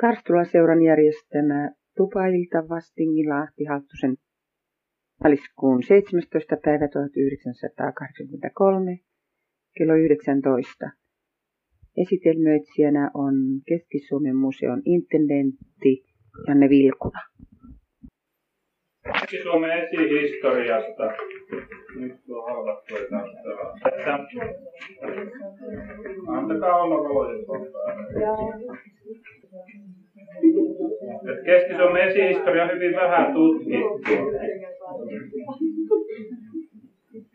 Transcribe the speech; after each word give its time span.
Karstula-seuran 0.00 0.82
järjestämä 0.82 1.70
tupailta 1.96 2.68
Vastingi 2.68 3.28
Lahti 3.28 3.64
Halttusen 3.64 4.16
maaliskuun 5.22 5.82
17. 5.82 6.56
päivä 6.64 6.88
1983 6.88 8.98
kello 9.78 9.94
19. 9.94 10.90
Esitelmöitsijänä 11.96 13.10
on 13.14 13.34
Keski-Suomen 13.68 14.36
museon 14.36 14.82
intendentti 14.84 16.04
Janne 16.48 16.68
Vilkula. 16.68 17.20
Keski-Suomen 19.12 19.70
esihistoriasta. 19.70 21.12
Nyt 21.96 22.12
tuo 22.26 22.46
halvattu 22.46 22.94
että 22.96 24.18
Antakaa 26.28 26.82
olla 26.82 27.08
valojen 27.08 27.46
Keski-Suomen 31.44 32.08
esihistoria 32.08 32.64
on 32.64 32.70
hyvin 32.70 32.94
vähän 32.96 33.34
tutkittu. 33.34 34.30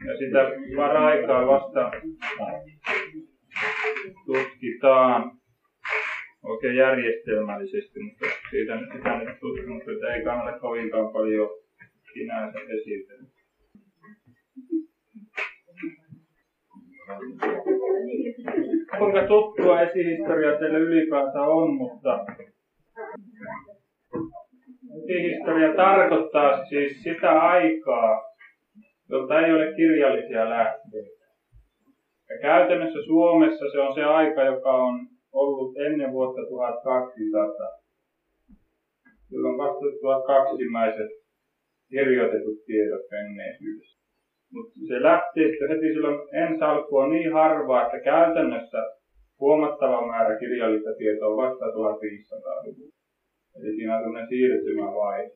Ja 0.08 0.18
sitä 0.18 0.52
paraikaa 0.76 1.48
vasta 1.48 1.92
tutkitaan 4.26 5.32
oikein 6.44 6.76
järjestelmällisesti, 6.76 8.00
mutta 8.00 8.26
siitä 8.50 8.80
sitä 8.96 9.18
nyt 9.18 9.40
tutkimusta 9.40 10.14
ei 10.14 10.24
kannata 10.24 10.60
kovinkaan 10.60 11.14
paljon 11.14 11.50
sinänsä 12.14 12.60
esitellä. 12.60 13.28
Kuinka 18.98 19.28
tuttua 19.28 19.82
esihistoria 19.82 20.60
teille 20.60 20.80
ylipäätään 20.80 21.50
on, 21.50 21.74
mutta 21.74 22.26
esihistoria 25.04 25.76
tarkoittaa 25.76 26.66
siis 26.66 27.04
sitä 27.04 27.42
aikaa, 27.42 28.24
jolta 29.10 29.40
ei 29.40 29.54
ole 29.54 29.74
kirjallisia 29.76 30.50
lähteitä. 30.50 31.26
Ja 32.30 32.42
käytännössä 32.42 33.00
Suomessa 33.06 33.72
se 33.72 33.80
on 33.80 33.94
se 33.96 34.04
aika, 34.04 34.44
joka 34.44 34.72
on 34.72 35.08
ollut 35.32 35.78
ennen 35.78 36.12
vuotta 36.12 36.42
1200. 36.50 37.82
Silloin 39.30 39.58
vasta 39.58 39.86
1200 40.02 41.21
kirjoitetut 41.92 42.66
tiedot 42.66 43.06
menneisyydessä. 43.12 44.02
Mutta 44.54 44.80
se 44.88 45.02
lähti 45.02 45.40
sitten 45.44 45.70
heti 45.70 45.88
silloin 45.94 46.20
ensi 46.44 46.64
alkuun 46.64 47.10
niin 47.10 47.34
harvaa, 47.34 47.86
että 47.86 48.00
käytännössä 48.00 48.78
huomattava 49.40 50.08
määrä 50.08 50.40
kirjallista 50.40 50.90
tietoa 50.98 51.38
vasta 51.38 51.66
1500-luvulla. 51.66 52.96
Eli 53.56 53.76
siinä 53.76 53.96
on 53.96 54.04
sellainen 54.04 54.30
siirtymävaihe. 54.30 55.32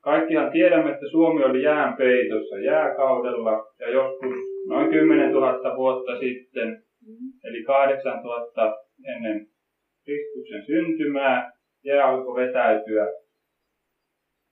Kaikkihan 0.00 0.52
tiedämme, 0.52 0.90
että 0.90 1.08
Suomi 1.10 1.44
oli 1.44 1.62
jään 1.62 1.96
peitossa 1.96 2.58
jääkaudella 2.58 3.66
ja 3.80 3.90
joskus 3.90 4.34
noin 4.68 4.90
10 4.90 5.32
000 5.32 5.76
vuotta 5.76 6.20
sitten, 6.20 6.82
eli 7.44 7.64
8000 7.64 8.76
ennen 9.14 9.46
Kristuksen 10.04 10.66
syntymää, 10.66 11.52
jää 11.84 12.06
alkoi 12.06 12.46
vetäytyä 12.46 13.06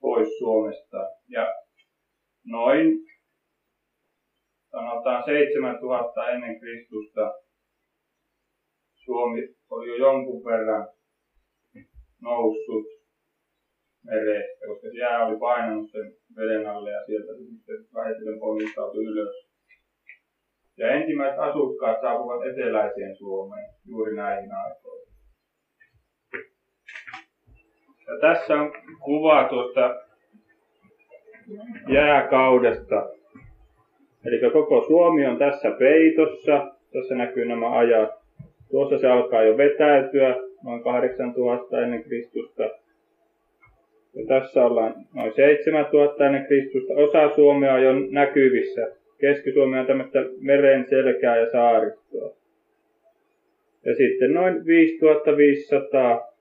pois 0.01 0.37
Suomesta. 0.37 0.97
Ja 1.27 1.55
noin 2.45 2.99
sanotaan 4.71 5.23
7000 5.25 6.29
ennen 6.29 6.59
Kristusta 6.59 7.33
Suomi 9.07 9.41
oli 9.69 9.87
jo 9.89 9.95
jonkun 9.95 10.45
verran 10.45 10.87
noussut 12.21 12.85
merestä, 14.05 14.65
koska 14.67 14.87
jää 14.87 15.25
oli 15.25 15.39
painanut 15.39 15.91
sen 15.91 16.13
veden 16.35 16.67
alle 16.67 16.91
ja 16.91 17.05
sieltä 17.05 17.31
sitten 17.37 17.93
vähitellen 17.93 18.39
ponnistautui 18.39 19.03
ylös. 19.03 19.35
Ja 20.77 20.87
ensimmäiset 20.91 21.39
asukkaat 21.39 22.01
saapuvat 22.01 22.47
eteläiseen 22.47 23.17
Suomeen 23.17 23.69
juuri 23.85 24.15
näihin 24.15 24.51
aikoihin. 24.51 25.06
Ja 28.07 28.19
tässä 28.21 28.53
on 28.53 28.73
kuva 28.99 29.43
tuosta 29.49 29.95
jääkaudesta. 31.87 33.09
Eli 34.25 34.51
koko 34.51 34.85
Suomi 34.87 35.25
on 35.25 35.37
tässä 35.37 35.71
peitossa. 35.71 36.71
Tässä 36.93 37.15
näkyy 37.15 37.45
nämä 37.45 37.77
ajat. 37.77 38.09
Tuossa 38.71 38.97
se 38.97 39.07
alkaa 39.07 39.43
jo 39.43 39.57
vetäytyä, 39.57 40.35
noin 40.63 40.83
8000 40.83 41.81
ennen 41.81 42.03
Kristusta. 42.03 42.63
Ja 44.15 44.25
tässä 44.27 44.65
ollaan 44.65 44.95
noin 45.13 45.33
7000 45.33 46.25
ennen 46.25 46.45
Kristusta. 46.45 46.93
Osa 46.93 47.35
Suomea 47.35 47.73
on 47.73 47.83
jo 47.83 47.93
näkyvissä. 48.11 48.87
Keski-Suomi 49.19 49.79
on 49.79 49.85
tämmöistä 49.85 50.19
meren 50.39 50.85
selkää 50.89 51.37
ja 51.37 51.51
saaristoa. 51.51 52.33
Ja 53.85 53.95
sitten 53.95 54.33
noin 54.33 54.65
5500 54.65 56.36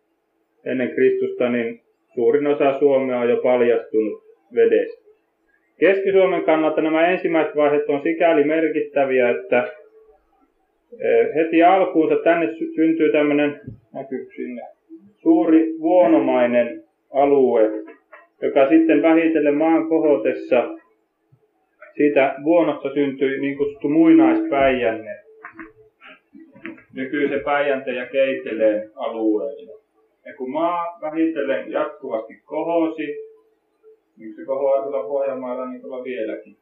ennen 0.67 0.91
Kristusta, 0.95 1.49
niin 1.49 1.81
suurin 2.15 2.47
osa 2.47 2.79
Suomea 2.79 3.19
on 3.19 3.29
jo 3.29 3.37
paljastunut 3.37 4.23
vedestä. 4.55 5.07
Keski-Suomen 5.79 6.43
kannalta 6.43 6.81
nämä 6.81 7.07
ensimmäiset 7.07 7.57
vaiheet 7.57 7.89
on 7.89 8.03
sikäli 8.03 8.45
merkittäviä, 8.45 9.31
että 9.31 9.73
e, 11.01 11.35
heti 11.35 11.63
alkuunsa 11.63 12.17
tänne 12.17 12.55
syntyy 12.75 13.13
tämmöinen, 13.13 13.61
näkyy 13.95 14.29
sinne, 14.37 14.63
suuri 15.17 15.75
vuonomainen 15.81 16.83
alue, 17.11 17.71
joka 18.43 18.69
sitten 18.69 19.03
vähitellen 19.03 19.55
maan 19.55 19.89
kohotessa 19.89 20.77
siitä 21.97 22.35
vuonosta 22.45 22.95
syntyi 22.95 23.41
niin 23.41 23.59
kutsuttu 23.59 23.89
muinaispäijänne, 23.89 25.17
nykyisen 26.95 27.41
Päijänteen 27.41 27.97
ja 27.97 28.07
Keiteleen 28.07 28.91
alueella. 28.95 29.76
Ja 30.27 30.35
kun 30.37 30.51
maa 30.51 30.99
vähitellen 31.01 31.71
jatkuvasti 31.71 32.35
kohosi, 32.45 33.07
niin 34.17 34.37
se 34.37 34.45
kohoaa 34.45 34.83
tuolla 34.83 35.09
Pohjanmaalla 35.09 35.71
niin 35.71 35.83
tuolla 35.83 36.05
vieläkin. 36.05 36.57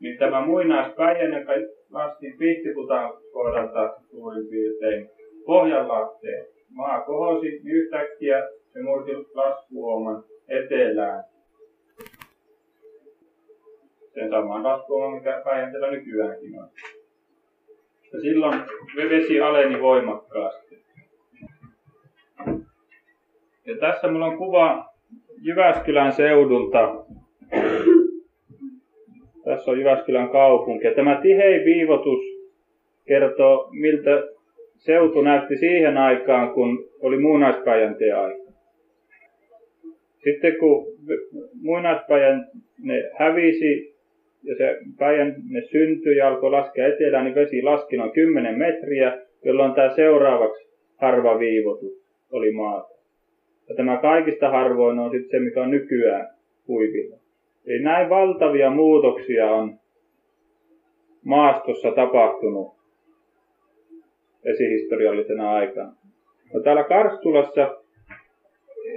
Niin 0.00 0.18
tämä 0.18 0.46
muinaispäijänne, 0.46 1.38
joka 1.38 1.52
lasti 1.90 2.26
Pihtiputan 2.38 3.12
kohdalta 3.32 3.94
suurin 4.10 4.48
piirtein 4.48 5.10
Pohjanlahteen. 5.46 6.46
Maa 6.70 7.00
kohosi, 7.00 7.46
niin 7.46 7.76
yhtäkkiä 7.76 8.48
se 8.72 8.82
murti 8.82 9.12
laskuoman 9.34 10.24
etelään. 10.48 11.24
Sen 14.14 14.30
samaan 14.30 14.62
laskuoman, 14.62 15.12
mikä 15.12 15.42
Päijänteellä 15.44 15.90
nykyäänkin 15.90 16.60
on. 16.60 16.68
Ja 18.12 18.20
silloin 18.20 18.60
vesi 19.10 19.40
aleni 19.40 19.82
voimakkaasti. 19.82 20.87
Ja 23.68 23.76
tässä 23.80 24.08
mulla 24.08 24.26
on 24.26 24.38
kuva 24.38 24.84
Jyväskylän 25.42 26.12
seudulta. 26.12 27.04
Tässä 29.44 29.70
on 29.70 29.78
Jyväskylän 29.78 30.28
kaupunki. 30.28 30.86
Ja 30.86 30.94
tämä 30.94 31.20
tihein 31.22 31.64
viivotus 31.64 32.20
kertoo, 33.06 33.68
miltä 33.72 34.22
seutu 34.76 35.22
näytti 35.22 35.56
siihen 35.56 35.96
aikaan, 35.96 36.54
kun 36.54 36.88
oli 37.00 37.18
muinaispäijänteen 37.18 38.16
aika. 38.16 38.52
Sitten 40.24 40.56
kun 40.60 40.86
muinaispäijänne 41.62 43.10
hävisi 43.18 43.94
ja 44.42 44.56
se 44.56 44.78
päijänne 44.98 45.62
syntyi 45.70 46.16
ja 46.16 46.28
alkoi 46.28 46.50
laskea 46.50 46.86
etelään, 46.86 47.24
niin 47.24 47.34
vesi 47.34 47.62
laski 47.62 47.96
noin 47.96 48.12
10 48.12 48.58
metriä, 48.58 49.18
jolloin 49.44 49.74
tämä 49.74 49.94
seuraavaksi 49.94 50.68
harva 50.96 51.38
viivotus 51.38 51.92
oli 52.32 52.52
maata. 52.52 52.97
Ja 53.68 53.74
tämä 53.74 53.96
kaikista 53.96 54.50
harvoin 54.50 54.98
on 54.98 55.10
sitten 55.10 55.30
se, 55.30 55.44
mikä 55.44 55.62
on 55.62 55.70
nykyään 55.70 56.28
huipilla. 56.68 57.16
Eli 57.66 57.82
näin 57.82 58.10
valtavia 58.10 58.70
muutoksia 58.70 59.50
on 59.50 59.78
maastossa 61.24 61.90
tapahtunut 61.90 62.78
esihistoriallisena 64.44 65.52
aikana. 65.52 65.92
No 66.54 66.60
täällä 66.60 66.82
Karstulassa 66.84 67.76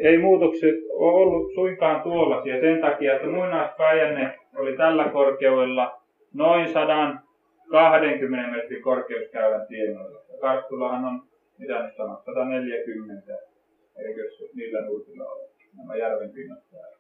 ei 0.01 0.17
muutokset 0.17 0.75
ole 0.93 1.11
ollut 1.11 1.53
suinkaan 1.53 2.01
tuollaisia 2.01 2.59
sen 2.59 2.81
takia, 2.81 3.15
että 3.15 3.27
muinaispäijänne 3.27 4.35
oli 4.55 4.77
tällä 4.77 5.09
korkeudella 5.09 6.01
noin 6.33 6.67
120 6.67 8.51
metrin 8.51 8.81
korkeuskäylän 8.81 9.67
tienoilla. 9.67 10.19
Karstulahan 10.41 11.05
on, 11.05 11.21
mitä 11.57 11.83
nyt 11.83 11.95
sanoo, 11.95 12.21
140 12.25 13.50
eikö 13.97 14.21
niillä 14.55 14.81
nurkilla 14.81 15.23
ole 15.23 15.49
nämä 15.77 15.95
järven 15.95 16.31
pinnat 16.31 16.59
täällä. 16.71 16.97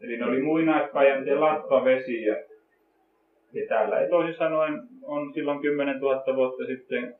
Eli 0.00 0.16
ne 0.16 0.26
oli 0.26 0.42
muinaispäijänteen 0.42 1.40
latvavesiä. 1.40 2.44
Ja 3.52 3.66
täällä 3.68 4.00
ei 4.00 4.08
toisin 4.08 4.38
sanoen 4.38 4.80
on 5.02 5.34
silloin 5.34 5.60
10 5.60 6.00
000 6.00 6.36
vuotta 6.36 6.66
sitten, 6.66 7.14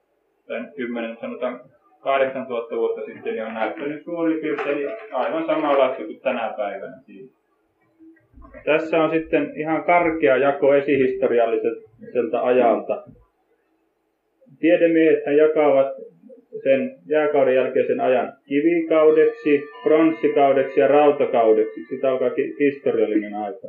tai 0.46 0.60
10, 0.76 1.16
sanotaan 1.20 1.60
8000 2.00 2.76
vuotta 2.76 3.04
sitten, 3.04 3.32
niin 3.32 3.46
on 3.46 3.54
näyttänyt 3.54 4.04
suurin 4.04 4.40
piirtein 4.40 4.88
aivan 5.12 5.46
samanlaista 5.46 6.04
kuin 6.04 6.20
tänä 6.20 6.54
päivänä 6.56 6.96
siinä. 7.06 7.32
Tässä 8.64 9.02
on 9.02 9.10
sitten 9.10 9.52
ihan 9.56 9.84
karkea 9.84 10.36
jako 10.36 10.74
esihistorialliselta 10.74 12.40
ajalta. 12.42 13.04
Tiedemiehet 14.60 15.22
jakavat 15.36 15.86
sen 16.62 16.90
jääkauden 17.06 17.54
jälkeisen 17.54 18.00
ajan 18.00 18.32
kivikaudeksi, 18.48 19.62
pronssikaudeksi 19.82 20.80
ja 20.80 20.88
rautakaudeksi. 20.88 21.80
Sitä 21.90 22.10
alkaa 22.10 22.30
historiallinen 22.60 23.34
aika. 23.34 23.68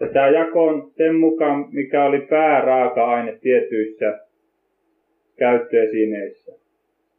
Ja 0.00 0.08
tämä 0.08 0.28
jako 0.28 0.64
on 0.64 0.90
sen 0.96 1.14
mukaan, 1.14 1.66
mikä 1.72 2.04
oli 2.04 2.20
pääraaka-aine 2.20 3.38
tietyissä 3.40 4.18
käyttöesineissä. 5.38 6.52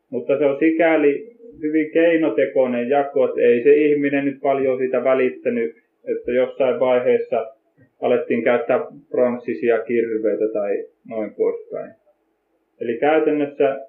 Mutta 0.10 0.38
se 0.38 0.45
on 0.45 0.60
sikäli 0.60 1.39
hyvin 1.62 1.92
keinotekoinen 1.92 2.89
jako, 2.89 3.25
että 3.25 3.42
ei 3.42 3.63
se 3.63 3.74
ihminen 3.74 4.25
nyt 4.25 4.39
paljon 4.42 4.77
siitä 4.77 5.04
välittänyt, 5.04 5.75
että 6.07 6.31
jossain 6.31 6.80
vaiheessa 6.80 7.48
alettiin 8.01 8.44
käyttää 8.44 8.80
pronssisia 9.12 9.80
kirveitä 9.80 10.45
tai 10.54 10.86
noin 11.10 11.33
poispäin. 11.36 11.92
Eli 12.81 12.98
käytännössä 12.98 13.80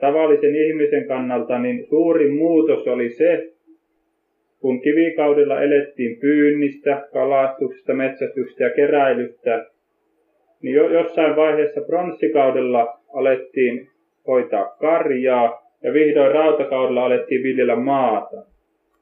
tavallisen 0.00 0.56
ihmisen 0.56 1.08
kannalta 1.08 1.58
niin 1.58 1.86
suurin 1.86 2.34
muutos 2.34 2.88
oli 2.88 3.10
se, 3.10 3.52
kun 4.60 4.80
kivikaudella 4.80 5.62
elettiin 5.62 6.20
pyynnistä, 6.20 7.08
kalastuksesta, 7.12 7.94
metsästyksestä 7.94 8.64
ja 8.64 8.70
keräilystä, 8.70 9.66
niin 10.62 10.74
jo 10.74 10.92
jossain 10.92 11.36
vaiheessa 11.36 11.80
pronssikaudella 11.80 13.00
alettiin 13.14 13.88
hoitaa 14.26 14.76
karjaa 14.80 15.68
ja 15.82 15.92
vihdoin 15.92 16.34
rautakaudella 16.34 17.04
alettiin 17.04 17.42
viljellä 17.42 17.76
maata. 17.76 18.36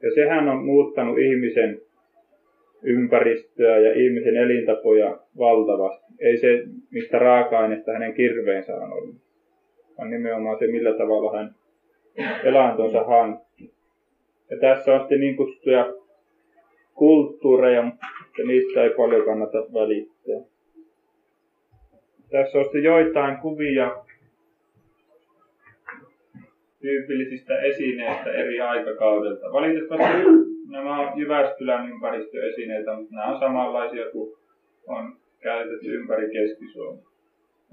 Ja 0.03 0.11
sehän 0.15 0.49
on 0.49 0.65
muuttanut 0.65 1.17
ihmisen 1.17 1.81
ympäristöä 2.83 3.77
ja 3.77 3.93
ihmisen 3.93 4.37
elintapoja 4.37 5.17
valtavasti. 5.37 6.13
Ei 6.19 6.37
se, 6.37 6.63
mistä 6.91 7.19
raaka-aineesta 7.19 7.91
hänen 7.91 8.13
kirveensä 8.13 8.75
on 8.75 8.93
ollut, 8.93 9.15
vaan 9.97 10.09
nimenomaan 10.09 10.59
se, 10.59 10.67
millä 10.67 10.93
tavalla 10.93 11.37
hän 11.37 11.55
elantonsa 12.43 13.03
hankki. 13.03 13.71
Ja 14.49 14.57
tässä 14.61 14.93
on 14.93 14.99
sitten 14.99 15.19
niin 15.19 15.35
kutsuttuja 15.35 15.93
kulttuureja, 16.93 17.83
mutta 17.83 18.43
niistä 18.47 18.83
ei 18.83 18.89
paljon 18.89 19.25
kannata 19.25 19.57
välittää. 19.57 20.49
Tässä 22.31 22.57
on 22.57 22.63
sitten 22.63 22.83
joitain 22.83 23.37
kuvia 23.37 24.03
tyypillisistä 26.81 27.59
esineistä 27.59 28.31
eri 28.31 28.61
aikakaudelta. 28.61 29.53
Valitettavasti 29.53 30.17
nämä 30.69 30.99
on 30.99 31.19
Jyväskylän 31.19 31.89
ympäristöesineitä, 31.89 32.93
mutta 32.93 33.15
nämä 33.15 33.33
on 33.33 33.39
samanlaisia 33.39 34.11
kuin 34.11 34.37
on 34.87 35.17
käytetty 35.39 35.95
ympäri 35.95 36.29
Keski-Suomea. 36.31 37.03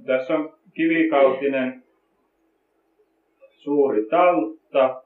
Tässä 0.07 0.35
on 0.35 0.55
kivikautinen 0.75 1.84
suuri 3.65 4.05
taltta, 4.05 5.03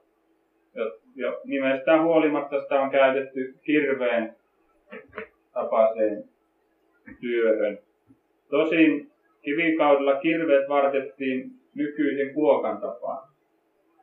jo 1.15 1.41
nimestään 1.45 2.03
huolimatta 2.03 2.61
sitä 2.61 2.81
on 2.81 2.91
käytetty 2.91 3.55
kirveen 3.61 4.35
tapaiseen 5.53 6.23
työhön. 7.21 7.79
Tosin 8.49 9.11
kivikaudella 9.41 10.15
kirveet 10.15 10.69
vartettiin 10.69 11.51
nykyisen 11.75 12.33
kuokan 12.33 12.81
tapaan, 12.81 13.29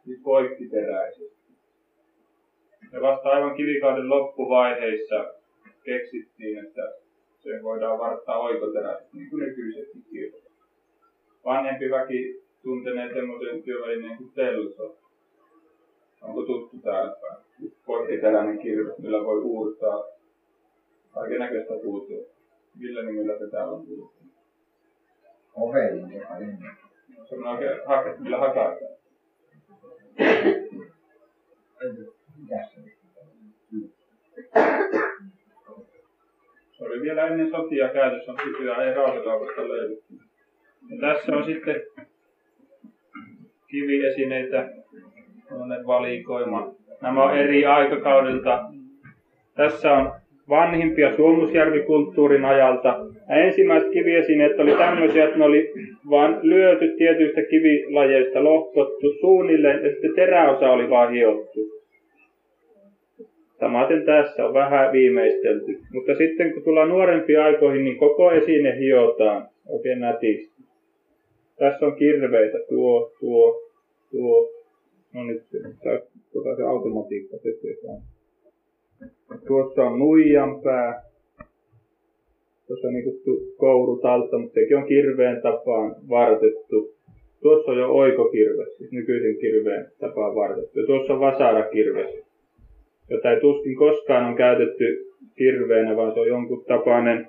siis 0.05 0.21
poikkiteräisesti. 0.23 1.37
Ja 2.93 3.01
vasta 3.01 3.29
aivan 3.29 3.57
kivikauden 3.57 4.09
loppuvaiheissa 4.09 5.35
keksittiin, 5.85 6.67
että 6.67 6.83
se 7.39 7.63
voidaan 7.63 7.99
varttaa 7.99 8.39
oikoteräisesti, 8.39 9.17
niin 9.17 9.31
kuin 9.31 9.41
nykyisetkin 9.41 10.05
kirveet. 10.11 10.53
Vanhempi 11.45 11.91
väki 11.91 12.46
tuntenee 12.67 13.15
semmoisen 13.15 13.63
työvälineen 13.63 14.17
kuin 14.17 14.33
telso, 14.33 14.97
Onko 16.23 16.43
tuttu 16.43 16.79
täällä 16.79 17.17
päin? 17.21 17.73
Korttiteräinen 17.85 18.59
kirves, 18.59 18.99
millä 18.99 19.25
voi 19.25 19.41
uurtaa 19.41 20.05
kaiken 21.15 21.39
näköistä 21.39 21.75
puuta. 21.83 22.13
Millä 22.79 23.03
nimellä 23.03 23.39
se 23.39 23.51
täällä 23.51 23.73
on 23.73 23.87
puhuttu? 23.87 24.25
Ovelin 25.55 26.13
joka 26.13 26.35
Se 27.29 27.35
on 27.35 27.47
oikein 27.47 27.81
hake, 27.87 28.17
millä 28.19 28.39
hakataan. 28.39 28.77
Se 36.73 36.85
oli 36.85 37.01
vielä 37.01 37.27
ennen 37.27 37.51
sotia 37.51 37.89
käytössä, 37.89 38.33
mutta 38.33 38.47
nykyään 38.47 38.89
ei 38.89 38.95
rautakaupasta 38.95 39.69
löydy. 39.69 40.03
Ja 40.89 40.97
tässä 41.01 41.37
on 41.37 41.45
sitten 41.45 41.83
kiviesineitä 43.69 44.69
valikoima. 45.87 46.75
Nämä 47.03 47.25
on 47.25 47.39
eri 47.39 47.67
aikakaudelta. 47.67 48.65
Tässä 49.57 49.93
on 49.93 50.13
vanhimpia 50.49 51.17
Suomusjärvikulttuurin 51.17 52.45
ajalta. 52.45 52.99
Ja 53.29 53.37
ensimmäiset 53.37 53.91
kiviesineet 53.91 54.61
oli 54.61 54.73
tämmöisiä, 54.73 55.25
että 55.25 55.39
ne 55.39 55.45
oli 55.45 55.73
vain 56.11 56.37
lyöty 56.43 56.95
tietyistä 56.99 57.43
kivilajeista, 57.43 58.45
lohkottu 58.45 59.13
suunnilleen 59.21 59.85
ja 59.85 59.91
sitten 59.91 60.15
teräosa 60.15 60.71
oli 60.71 60.91
vain 60.91 61.15
hiottu. 61.15 61.61
Samaten 63.61 64.05
tässä 64.05 64.47
on 64.47 64.55
vähän 64.55 64.93
viimeistelty. 64.93 65.79
Mutta 65.93 66.15
sitten 66.15 66.55
kun 66.55 66.63
tullaan 66.63 66.89
nuorempiin 66.89 67.41
aikoihin, 67.41 67.85
niin 67.85 67.97
koko 67.97 68.31
esine 68.31 68.79
hiotaan 68.79 69.49
oikein 69.69 70.01
nätisti. 70.01 70.56
Tässä 71.59 71.87
on 71.87 71.97
kirveitä, 71.97 72.59
tuo, 72.69 73.13
tuo, 73.21 73.63
tuo, 74.11 74.57
No 75.17 75.25
nyt 75.25 75.43
se, 75.51 75.59
tuota 76.33 76.57
se 76.57 76.63
automatiikka 76.63 77.37
tekee 77.37 77.75
Tuossa 79.47 79.83
on 79.85 79.99
nuijan 79.99 80.61
pää. 80.63 81.03
Tuossa 82.67 82.89
on 82.89 82.95
niin 82.95 83.05
kutsu 83.05 83.55
kourutalta, 83.57 84.39
mutta 84.39 84.55
sekin 84.55 84.77
on 84.77 84.87
kirveen 84.87 85.43
tapaan 85.43 85.97
vartettu. 86.09 86.95
Tuossa 87.43 87.71
on 87.71 87.79
jo 87.79 87.93
oikokirves, 87.93 88.77
siis 88.77 88.93
nykyisen 88.93 89.37
kirveen 89.41 89.87
tapaan 90.01 90.35
vartettu. 90.35 90.81
Ja 90.81 90.87
tuossa 90.87 91.13
on 91.13 91.21
vasarakirves, 91.21 92.25
jota 93.11 93.31
ei 93.31 93.41
tuskin 93.41 93.77
koskaan 93.77 94.25
on 94.25 94.37
käytetty 94.37 94.85
kirveenä, 95.37 95.97
vaan 95.97 96.15
se 96.15 96.21
on 96.21 96.29
jonkun 96.29 96.65
tapainen 96.65 97.27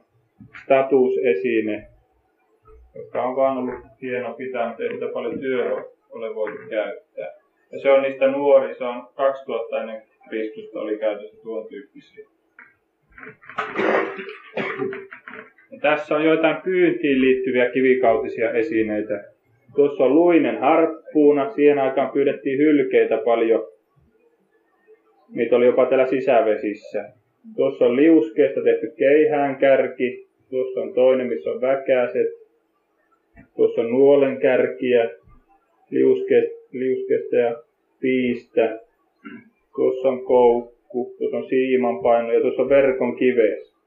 statusesine, 0.63 1.87
joka 2.97 3.23
on 3.23 3.35
vaan 3.35 3.57
ollut 3.57 3.75
hieno 4.01 4.33
pitää, 4.33 4.67
mutta 4.67 4.83
ei 4.83 4.93
sitä 4.93 5.07
paljon 5.13 5.39
työ 5.39 5.83
ole 6.09 6.35
voitu 6.35 6.57
käyttää. 6.69 7.33
Ja 7.71 7.79
se 7.79 7.91
on 7.91 8.01
niistä 8.01 8.27
nuori, 8.27 8.75
se 8.75 8.83
on 8.83 9.07
2000 9.15 9.81
ennen 9.81 10.01
Kristusta 10.29 10.79
oli 10.79 10.97
käytössä 10.97 11.37
tuon 11.43 11.67
tyyppisiä. 11.67 12.25
Ja 15.71 15.79
tässä 15.81 16.15
on 16.15 16.25
joitain 16.25 16.61
pyyntiin 16.61 17.21
liittyviä 17.21 17.69
kivikautisia 17.69 18.51
esineitä. 18.51 19.23
Tuossa 19.75 20.03
on 20.03 20.15
luinen 20.15 20.59
harppuuna, 20.59 21.49
siihen 21.49 21.79
aikaan 21.79 22.11
pyydettiin 22.11 22.57
hylkeitä 22.57 23.17
paljon. 23.17 23.67
Niitä 25.29 25.55
oli 25.55 25.65
jopa 25.65 25.85
täällä 25.85 26.07
sisävesissä. 26.07 27.09
Tuossa 27.55 27.85
on 27.85 27.95
liuskeesta 27.95 28.61
tehty 28.63 28.93
keihäänkärki. 28.97 30.27
Tuossa 30.49 30.81
on 30.81 30.93
toinen, 30.93 31.27
missä 31.27 31.49
on 31.49 31.61
väkäset. 31.61 32.27
Tuossa 33.57 33.81
on 33.81 33.91
nuolenkärkiä, 33.91 35.09
liuske, 35.89 36.49
liuskesta 36.71 37.35
ja 37.35 37.55
piistä. 37.99 38.79
Tuossa 39.75 40.07
on 40.07 40.25
koukku, 40.25 41.15
tuossa 41.17 41.37
on 41.37 41.49
siimanpaino 41.49 42.31
ja 42.31 42.41
tuossa 42.41 42.61
on 42.61 42.69
verkon 42.69 43.15
kives. 43.15 43.77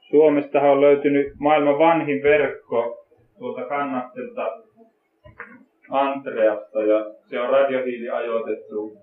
Suomestahan 0.00 0.70
on 0.70 0.80
löytynyt 0.80 1.32
maailman 1.38 1.78
vanhin 1.78 2.22
verkko 2.22 3.06
tuolta 3.38 3.64
kannattelta 3.64 4.62
Andreasta 5.90 6.82
ja 6.82 7.14
se 7.30 7.40
on 7.40 7.50
radiohiili 7.50 8.08
ajoitettu 8.08 8.96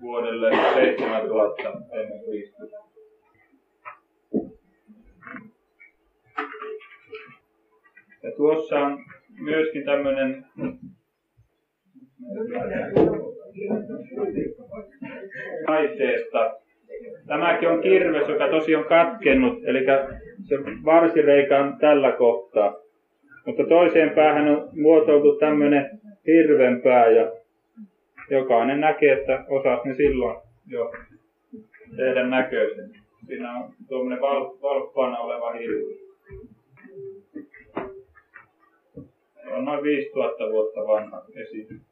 vuodelle 0.00 0.50
7000 0.74 1.62
ennen 1.92 2.24
Kristusta. 2.24 2.89
Ja 8.22 8.32
tuossa 8.36 8.78
on 8.78 8.98
myöskin 9.40 9.84
tämmöinen 9.84 10.44
taiteesta. 15.66 16.54
Tämäkin 17.26 17.68
on 17.68 17.80
kirves, 17.80 18.28
joka 18.28 18.48
tosi 18.48 18.74
on 18.74 18.84
katkennut, 18.84 19.64
eli 19.64 19.84
se 20.42 20.56
varsireikä 20.84 21.58
on 21.58 21.76
tällä 21.80 22.12
kohtaa. 22.12 22.76
Mutta 23.46 23.64
toiseen 23.64 24.10
päähän 24.10 24.48
on 24.48 24.68
muotoiltu 24.72 25.36
tämmöinen 25.38 26.00
hirvenpää 26.26 27.08
ja 27.08 27.32
jokainen 28.30 28.80
näkee, 28.80 29.12
että 29.12 29.44
osas 29.48 29.84
ne 29.84 29.94
silloin 29.94 30.40
jo 30.66 30.92
tehdä 31.96 32.26
näköisen. 32.26 32.90
Siinä 33.26 33.52
on 33.52 33.72
tuommoinen 33.88 34.20
val, 34.20 34.50
valppaana 34.62 35.18
oleva 35.18 35.52
hirvi. 35.52 36.09
On 39.50 39.64
noin 39.64 39.82
5000 39.82 40.50
vuotta 40.50 40.80
vanha 40.80 41.22
esitys. 41.34 41.82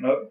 No, 0.00 0.28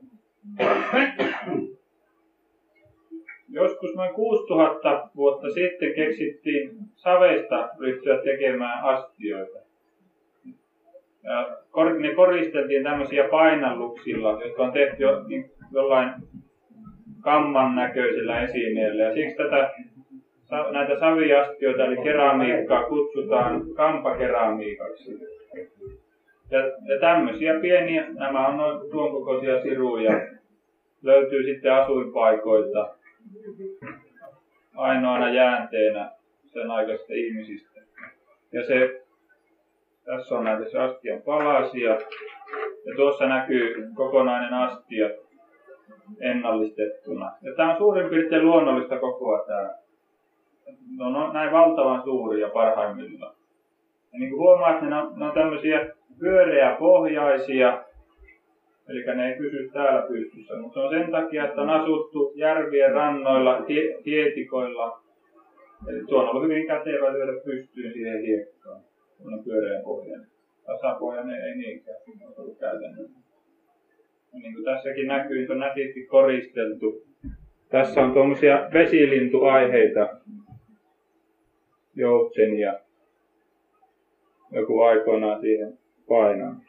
joskus 3.50 3.96
noin 3.96 4.14
6000 4.14 5.10
vuotta 5.16 5.50
sitten 5.50 5.94
keksittiin 5.96 6.70
saveista 6.96 7.70
ryhtyä 7.80 8.22
tekemään 8.24 8.84
astioita. 8.84 9.60
Ja 11.24 11.58
ne 12.00 12.16
koristeltiin 12.16 12.84
tämmöisiä 12.84 13.28
painalluksilla, 13.32 14.42
jotka 14.46 14.64
on 14.64 14.72
tehty 14.72 15.04
jo, 15.04 15.24
niin, 15.28 15.52
jollain 15.72 16.10
kamman 17.22 17.76
näköisellä 17.76 18.42
esineellä. 18.42 19.04
Ja 19.04 19.14
siksi 19.14 19.36
tätä, 19.36 19.74
näitä 20.50 21.00
saviastioita 21.00 21.86
eli 21.86 21.98
keramiikkaa 22.04 22.84
kutsutaan 22.84 23.62
kampakeramiikaksi. 23.76 25.20
Ja, 26.52 26.60
ja 26.60 27.00
tämmöisiä 27.00 27.60
pieniä, 27.62 28.06
nämä 28.10 28.48
on 28.48 28.58
noin 28.58 28.92
tuon 28.92 29.12
kokoisia 29.12 29.62
siruja, 29.62 30.12
löytyy 31.02 31.44
sitten 31.44 31.74
asuinpaikoilta 31.74 32.96
ainoana 34.76 35.34
jäänteenä 35.34 36.12
sen 36.46 36.72
aikaisista 36.72 37.14
ihmisistä. 37.14 37.82
Ja 38.52 38.66
se, 38.66 39.02
tässä 40.06 40.36
on 40.36 40.44
näitä 40.44 40.70
se 40.70 40.80
astian 40.80 41.22
palasia, 41.22 41.90
ja 42.86 42.96
tuossa 42.96 43.26
näkyy 43.26 43.90
kokonainen 43.96 44.54
astia 44.54 45.10
ennallistettuna. 46.20 47.32
Ja 47.42 47.56
tämä 47.56 47.72
on 47.72 47.78
suurin 47.78 48.10
piirtein 48.10 48.46
luonnollista 48.46 49.00
kokoa 49.00 49.44
tämä. 49.48 49.87
No, 50.98 51.10
no 51.10 51.34
näin 51.34 51.52
valtavan 51.52 52.04
suuria 52.04 52.50
parhaimmillaan. 52.50 53.36
Ja 54.14 54.20
niin 54.20 54.30
kuin 54.30 54.40
huomaat, 54.40 54.82
ne 54.82 54.96
on, 54.96 55.20
ne 55.20 55.26
on 55.26 55.32
tämmöisiä 55.32 55.90
pyöreäpohjaisia, 56.20 57.84
eli 58.90 59.16
ne 59.16 59.30
ei 59.30 59.38
pysy 59.38 59.70
täällä 59.74 60.08
pystyssä, 60.08 60.58
mutta 60.58 60.80
se 60.80 60.86
on 60.86 60.90
sen 60.90 61.12
takia, 61.12 61.46
että 61.48 61.62
on 61.62 61.70
asuttu 61.70 62.34
järvien 62.36 62.92
rannoilla, 62.92 63.62
tie, 63.62 64.02
tietikoilla. 64.04 65.02
Eli 65.88 66.06
tuo 66.06 66.22
on 66.22 66.30
ollut 66.30 66.44
hyvin 66.44 66.68
kätevä 66.68 67.14
lyödä 67.14 67.42
pystyyn 67.46 67.94
siihen 67.94 68.22
hiekkaan, 68.22 68.82
kun 69.18 69.34
on 69.34 69.44
pyöreä 69.44 69.82
pohjainen. 69.84 70.28
Tasapohjainen 70.66 71.44
ei 71.44 71.58
niinkään 71.58 71.98
ollut 72.38 72.60
käytännön. 72.60 73.10
Ja 74.34 74.40
niin 74.40 74.54
kuin 74.54 74.66
tässäkin 74.66 75.08
näkyy, 75.08 75.46
se 75.46 75.52
on 75.52 75.60
nätisti 75.60 76.06
koristeltu. 76.06 77.04
Tässä 77.70 78.02
on 78.02 78.14
tuommoisia 78.14 78.70
vesilintuaiheita, 78.74 80.08
joutsenia, 81.98 82.74
joku 84.52 84.82
aikoinaan 84.82 85.42
siihen 85.42 85.78
painanut. 86.08 86.68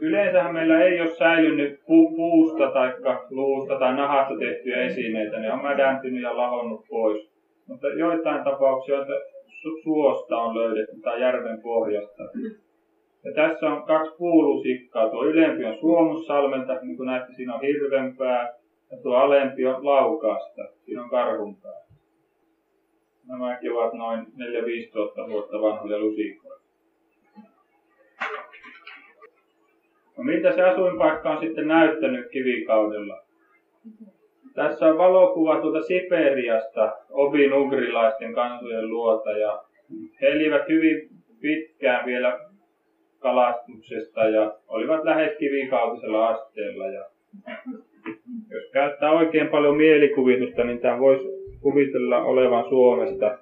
Yleensähän 0.00 0.54
meillä 0.54 0.82
ei 0.82 1.00
ole 1.00 1.14
säilynyt 1.14 1.80
pu- 1.80 2.16
puusta 2.16 2.70
tai 2.70 2.94
luusta 3.30 3.78
tai 3.78 3.96
nahasta 3.96 4.34
tehtyjä 4.38 4.82
esineitä. 4.82 5.38
Ne 5.38 5.52
on 5.52 5.62
mädäntynyt 5.62 6.22
ja 6.22 6.36
lahonnut 6.36 6.84
pois. 6.88 7.30
Mutta 7.66 7.88
joitain 7.88 8.44
tapauksia, 8.44 9.00
että 9.00 9.12
su- 9.46 9.82
suosta 9.82 10.36
on 10.36 10.58
löydetty 10.58 11.00
tai 11.00 11.20
järven 11.20 11.62
pohjasta. 11.62 12.22
Ja 13.28 13.34
tässä 13.34 13.66
on 13.66 13.82
kaksi 13.82 14.14
puulusikkaa. 14.18 15.10
Tuo 15.10 15.24
ylempi 15.24 15.64
on 15.64 15.78
Suomussalmelta, 15.78 16.74
niin 16.82 16.96
kuin 16.96 17.06
näette, 17.06 17.32
siinä 17.32 17.54
on 17.54 17.60
hirvenpää. 17.60 18.54
Ja 18.90 18.98
tuo 19.02 19.16
alempi 19.16 19.66
on 19.66 19.86
Laukaasta, 19.86 20.62
siinä 20.84 21.02
on 21.02 21.10
karhunpää. 21.10 21.80
Nämäkin 23.28 23.72
ovat 23.72 23.92
noin 23.92 24.20
4-15 24.20 25.30
vuotta 25.30 25.62
vanhoja 25.62 25.98
lusikoita. 25.98 26.64
No 30.16 30.24
miltä 30.24 30.54
se 30.54 30.62
asuinpaikka 30.62 31.30
on 31.30 31.40
sitten 31.40 31.68
näyttänyt 31.68 32.30
kivikaudella? 32.30 33.22
Tässä 34.54 34.86
on 34.86 34.98
valokuva 34.98 35.60
tuolta 35.60 35.82
Siperiasta, 35.82 36.96
obinugrilaisten 37.10 38.34
kansojen 38.34 38.90
luota, 38.90 39.30
ja 39.30 39.62
he 40.20 40.26
elivät 40.26 40.68
hyvin 40.68 41.08
pitkään 41.40 42.06
vielä 42.06 42.47
kalastuksesta 43.18 44.24
ja 44.24 44.54
olivat 44.68 45.04
lähes 45.04 45.38
kivikautisella 45.38 46.28
asteella. 46.28 46.86
Ja 46.86 47.04
jos 48.50 48.70
käyttää 48.72 49.10
oikein 49.10 49.48
paljon 49.48 49.76
mielikuvitusta, 49.76 50.64
niin 50.64 50.78
tämä 50.78 50.98
voisi 50.98 51.28
kuvitella 51.60 52.22
olevan 52.22 52.68
Suomesta 52.68 53.38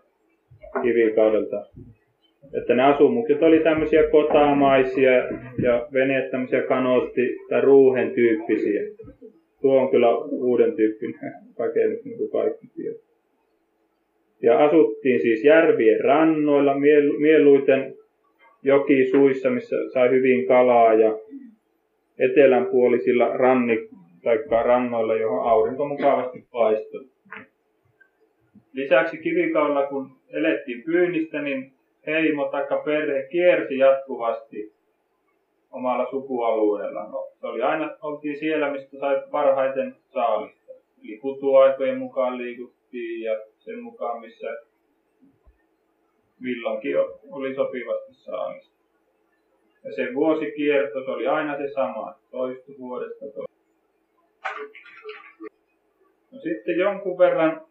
kivikaudelta. 0.82 1.66
Että 2.58 2.74
ne 2.74 2.82
asumukset 2.82 3.42
oli 3.42 3.60
tämmöisiä 3.60 4.10
kotaamaisia 4.10 5.12
ja 5.62 5.88
veneet 5.92 6.30
tämmöisiä 6.30 6.62
kanootti- 6.62 7.36
tai 7.48 7.60
ruuhen 7.60 8.10
tyyppisiä. 8.10 8.82
Tuo 9.62 9.80
on 9.80 9.90
kyllä 9.90 10.16
uuden 10.18 10.76
tyyppinen 10.76 11.32
rakennus, 11.58 12.04
niin 12.04 12.18
kuin 12.18 12.30
kaikki 12.30 12.66
tiedät. 12.76 13.00
Ja 14.42 14.64
asuttiin 14.64 15.20
siis 15.20 15.44
järvien 15.44 16.00
rannoilla, 16.00 16.74
mieluiten 17.18 17.94
jokisuissa, 18.62 19.50
missä 19.50 19.76
sai 19.92 20.10
hyvin 20.10 20.46
kalaa 20.46 20.94
ja 20.94 21.18
etelänpuolisilla 22.18 23.28
ranni, 23.28 23.88
tai 24.22 24.38
rannoilla, 24.64 25.14
johon 25.14 25.48
aurinko 25.48 25.88
mukavasti 25.88 26.44
paistoi. 26.52 27.04
Lisäksi 28.72 29.18
kivikaudella, 29.18 29.86
kun 29.86 30.10
elettiin 30.32 30.82
pyynnistä, 30.82 31.42
niin 31.42 31.72
heimo 32.06 32.48
tai 32.48 32.64
perhe 32.84 33.28
kiersi 33.30 33.78
jatkuvasti 33.78 34.72
omalla 35.70 36.10
sukualueellaan. 36.10 37.10
No, 37.10 37.28
se 37.40 37.46
oli 37.46 37.62
aina, 37.62 37.96
oltiin 38.02 38.38
siellä, 38.38 38.72
mistä 38.72 38.98
sai 38.98 39.22
parhaiten 39.30 39.96
saalista. 40.08 40.72
Eli 41.04 41.18
kutuaikojen 41.18 41.98
mukaan 41.98 42.38
liikuttiin 42.38 43.22
ja 43.22 43.40
sen 43.58 43.82
mukaan, 43.82 44.20
missä 44.20 44.46
milloinkin 46.40 46.96
oli 47.30 47.54
sopivasti 47.54 48.14
saalista. 48.14 48.76
Ja 49.84 49.92
se 49.92 50.14
vuosikierto, 50.14 51.04
se 51.04 51.10
oli 51.10 51.26
aina 51.26 51.56
se 51.56 51.68
sama, 51.74 52.14
toistu 52.30 52.72
vuodesta 52.78 53.24
toista. 53.34 53.56
No 56.32 56.40
sitten 56.40 56.78
jonkun 56.78 57.18
verran 57.18 57.66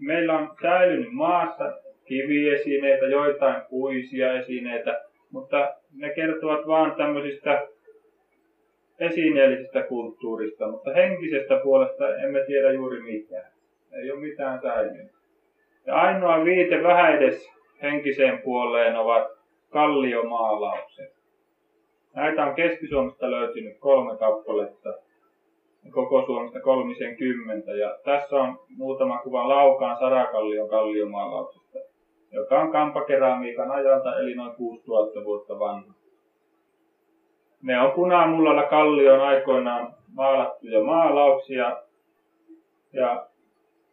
meillä 0.00 0.38
on 0.38 0.56
säilynyt 0.62 1.12
maassa 1.12 1.72
kiviesineitä, 2.04 3.06
joitain 3.06 3.62
puisia 3.70 4.34
esineitä, 4.40 5.04
mutta 5.30 5.74
ne 5.94 6.14
kertovat 6.14 6.66
vain 6.66 6.92
tämmöisistä 6.92 7.68
esineellisistä 8.98 9.82
kulttuurista, 9.82 10.68
mutta 10.68 10.92
henkisestä 10.92 11.60
puolesta 11.62 12.16
emme 12.16 12.44
tiedä 12.46 12.72
juuri 12.72 13.02
mitään. 13.02 13.52
Ei 13.92 14.10
ole 14.10 14.20
mitään 14.20 14.60
säilynyt. 14.62 15.13
Ja 15.86 15.94
ainoa 15.94 16.44
viite 16.44 16.82
vähän 16.82 17.16
edes 17.16 17.50
henkiseen 17.82 18.42
puoleen 18.42 18.96
ovat 18.96 19.26
kalliomaalaukset. 19.70 21.14
Näitä 22.14 22.44
on 22.44 22.54
Keski-Suomesta 22.54 23.30
löytynyt 23.30 23.78
kolme 23.78 24.16
kappaletta 24.16 24.94
koko 25.90 26.26
Suomesta 26.26 26.60
kolmisen 26.60 27.16
kymmentä. 27.16 27.72
Ja 27.72 27.98
tässä 28.04 28.36
on 28.36 28.58
muutama 28.76 29.18
kuva 29.18 29.48
Laukaan 29.48 29.98
Sarakallion 29.98 30.68
kalliomaalauksesta, 30.68 31.78
joka 32.32 32.60
on 32.60 32.72
kampakeramiikan 32.72 33.70
ajalta, 33.70 34.18
eli 34.18 34.34
noin 34.34 34.56
6000 34.56 35.24
vuotta 35.24 35.58
vanha. 35.58 35.94
Ne 37.62 37.80
on 37.80 37.92
punamullalla 37.92 38.62
kallion 38.62 39.20
aikoinaan 39.20 39.94
maalattuja 40.12 40.84
maalauksia, 40.84 41.76
ja 42.92 43.26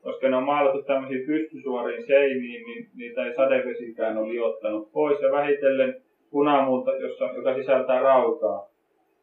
koska 0.03 0.29
ne 0.29 0.35
on 0.35 0.43
maalattu 0.43 0.83
tämmöisiin 0.83 1.25
pystysuoriin 1.25 2.07
seiniin, 2.07 2.65
niin 2.65 2.89
niitä 2.95 3.25
ei 3.25 3.35
sadevesikään 3.35 4.17
ole 4.17 4.29
liottanut 4.29 4.91
pois. 4.91 5.21
Ja 5.21 5.31
vähitellen 5.31 6.01
punamulta, 6.31 6.95
jossa, 6.95 7.25
joka 7.35 7.55
sisältää 7.55 8.01
rautaa, 8.01 8.69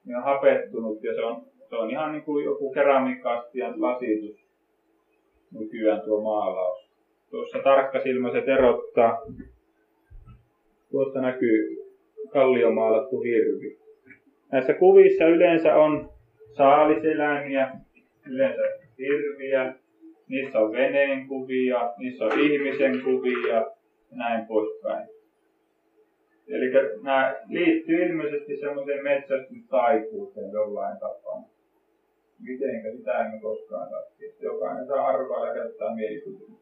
niin 0.04 0.16
on 0.16 0.22
hapettunut 0.22 1.04
ja 1.04 1.14
se 1.14 1.24
on 1.24 1.42
se 1.68 1.76
on 1.76 1.90
ihan 1.90 2.12
niin 2.12 2.24
kuin 2.24 2.44
joku 2.44 2.72
keramiikka-astian 2.72 3.82
lasitus 3.82 4.46
nykyään 5.58 6.00
tuo 6.00 6.20
maalaus. 6.20 6.88
Tuossa 7.30 7.58
tarkkasilmäiset 7.58 8.48
erottaa. 8.48 9.22
Tuosta 10.90 11.20
näkyy 11.20 11.76
kalliomaalattu 12.32 13.20
hirvi. 13.20 13.78
Näissä 14.52 14.74
kuvissa 14.74 15.24
yleensä 15.24 15.76
on 15.76 16.10
saaliseläimiä, 16.56 17.70
yleensä 18.26 18.62
hirviä, 18.98 19.74
niissä 20.28 20.58
on 20.58 20.72
veneen 20.72 21.28
kuvia, 21.28 21.92
niissä 21.98 22.24
on 22.24 22.40
ihmisen 22.40 23.02
kuvia 23.04 23.54
ja 23.54 23.70
näin 24.10 24.46
poispäin. 24.46 25.08
Eli 26.48 26.72
nämä 27.02 27.36
liittyy 27.48 28.06
ilmeisesti 28.06 28.60
semmoiseen 28.60 29.02
metsästystaikuuteen 29.02 30.50
jollain 30.52 30.98
tapaa. 30.98 31.42
Mitenkä 32.40 32.90
sitä 32.90 33.24
emme 33.24 33.40
koskaan 33.40 33.88
saa 33.90 34.02
Jokainen 34.40 34.86
saa 34.86 35.06
arvaa 35.06 35.46
ja 35.46 35.54
käyttää 35.54 35.94
mielikuvia. 35.94 36.58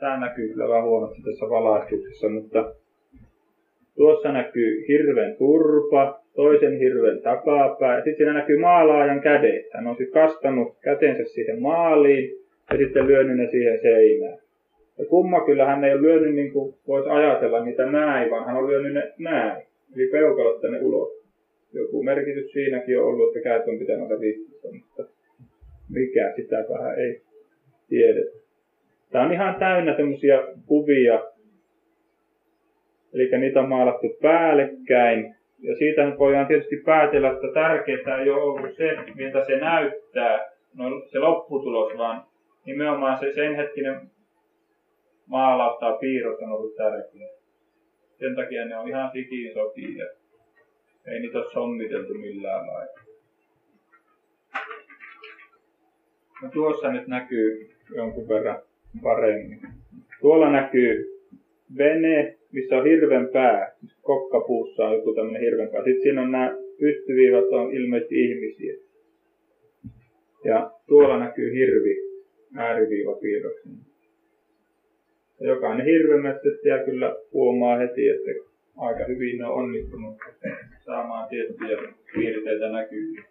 Tämä 0.00 0.20
näkyy 0.20 0.48
kyllä 0.48 0.68
vähän 0.68 0.84
huonosti 0.84 1.22
tässä 1.22 1.46
valaistuksessa, 1.50 2.28
mutta 2.28 2.74
tuossa 3.98 4.32
näkyy 4.32 4.84
hirven 4.88 5.36
turpa, 5.36 6.20
toisen 6.36 6.78
hirven 6.78 7.22
takapää. 7.22 7.96
Sitten 7.96 8.16
siinä 8.16 8.32
näkyy 8.32 8.58
maalaajan 8.58 9.20
kädet. 9.20 9.66
Hän 9.72 9.86
on 9.86 9.96
sitten 9.96 10.22
kastanut 10.22 10.76
kätensä 10.80 11.24
siihen 11.24 11.62
maaliin 11.62 12.30
ja 12.70 12.76
sitten 12.78 13.06
lyönyt 13.06 13.36
ne 13.36 13.50
siihen 13.50 13.78
seinään. 13.82 14.38
Ja 14.98 15.04
kumma 15.06 15.44
kyllä 15.44 15.64
hän 15.64 15.84
ei 15.84 15.92
ole 15.92 16.02
lyönyt 16.02 16.34
niin 16.34 16.52
kuin 16.52 16.74
voisi 16.86 17.08
ajatella 17.08 17.64
niitä 17.64 17.86
näin, 17.86 18.30
vaan 18.30 18.46
hän 18.46 18.56
on 18.56 18.66
lyönyt 18.66 18.94
ne 18.94 19.12
näin. 19.18 19.62
Eli 19.96 20.08
peukalot 20.10 20.60
tänne 20.60 20.78
ulos. 20.82 21.18
Joku 21.72 22.02
merkitys 22.02 22.52
siinäkin 22.52 22.98
on 22.98 23.04
ollut, 23.04 23.28
että 23.28 23.48
käät 23.48 23.68
on 23.68 23.78
pitänyt 23.78 24.06
olla 24.06 24.20
ristissä, 24.20 24.68
mutta 24.72 25.04
mikä 25.90 26.32
sitä 26.36 26.64
vähän 26.70 26.98
ei 26.98 27.20
tiedetä. 27.88 28.38
Tämä 29.10 29.24
on 29.24 29.32
ihan 29.32 29.54
täynnä 29.54 29.96
semmoisia 29.96 30.42
kuvia, 30.66 31.22
eli 33.14 33.38
niitä 33.38 33.60
on 33.60 33.68
maalattu 33.68 34.06
päällekkäin. 34.22 35.34
Ja 35.58 35.76
siitä 35.76 36.18
voidaan 36.18 36.46
tietysti 36.46 36.76
päätellä, 36.76 37.30
että 37.30 37.46
tärkeää 37.54 38.22
ei 38.22 38.30
ole 38.30 38.42
ollut 38.42 38.76
se, 38.76 38.96
miltä 39.14 39.44
se 39.44 39.56
näyttää, 39.56 40.38
no 40.74 41.06
se 41.06 41.18
lopputulos, 41.18 41.98
vaan 41.98 42.24
nimenomaan 42.64 43.18
se 43.18 43.32
sen 43.32 43.56
hetkinen 43.56 44.00
maalaus 45.26 45.78
tai 45.78 45.98
piirros 46.00 46.40
on 46.40 46.52
ollut 46.52 46.76
tärkeä. 46.76 47.28
Sen 48.18 48.36
takia 48.36 48.64
ne 48.64 48.78
on 48.78 48.88
ihan 48.88 49.10
sikiin 49.12 49.54
sopia. 49.54 50.04
Ei 51.06 51.20
niitä 51.20 51.38
ole 51.38 51.52
sommiteltu 51.52 52.14
millään 52.14 52.66
lailla. 52.66 53.00
No 56.42 56.50
tuossa 56.52 56.92
nyt 56.92 57.06
näkyy 57.06 57.70
jonkun 57.94 58.28
verran 58.28 58.62
paremmin. 59.02 59.60
Tuolla 60.20 60.50
näkyy 60.50 61.20
vene, 61.78 62.37
missä 62.52 62.76
on 62.76 62.84
hirven 62.84 63.28
pää. 63.32 63.72
Kokkapuussa 64.02 64.86
on 64.86 64.94
joku 64.94 65.14
tämmöinen 65.14 65.42
hirven 65.42 65.68
pää. 65.68 65.84
Sitten 65.84 66.02
siinä 66.02 66.22
on 66.22 66.32
nämä 66.32 66.56
pystyviivat 66.80 67.48
on 67.52 67.72
ilmeisesti 67.74 68.24
ihmisiä. 68.24 68.74
Ja 70.44 70.70
tuolla 70.86 71.18
näkyy 71.18 71.52
hirvi 71.52 71.96
ääriviivapiirroksen. 72.56 73.72
Jokainen 75.40 75.86
hirvemetsästäjä 75.86 76.84
kyllä 76.84 77.16
huomaa 77.32 77.78
heti, 77.78 78.08
että 78.08 78.30
aika 78.76 79.04
hyvin 79.04 79.38
ne 79.38 79.46
on 79.46 79.54
onnistunut 79.54 80.16
saamaan 80.86 81.28
tiettyjä 81.28 81.78
piirteitä 82.14 82.68
näkyviin. 82.68 83.24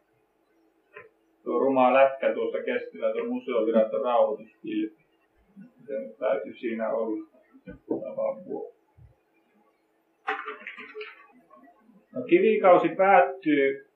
Tuo 1.44 1.60
ruma 1.60 1.94
lätkä 1.94 2.34
tuossa 2.34 2.64
keskellä, 2.64 3.14
tuo 3.14 3.26
museoviraston 3.26 4.02
rauhoituskilpi. 4.02 4.96
Se 5.88 5.94
täytyy 6.20 6.54
siinä 6.54 6.90
olla 6.90 7.28
tavan 7.88 8.44
No, 12.16 12.24
kivikausi 12.30 12.90
päättyy 12.90 13.88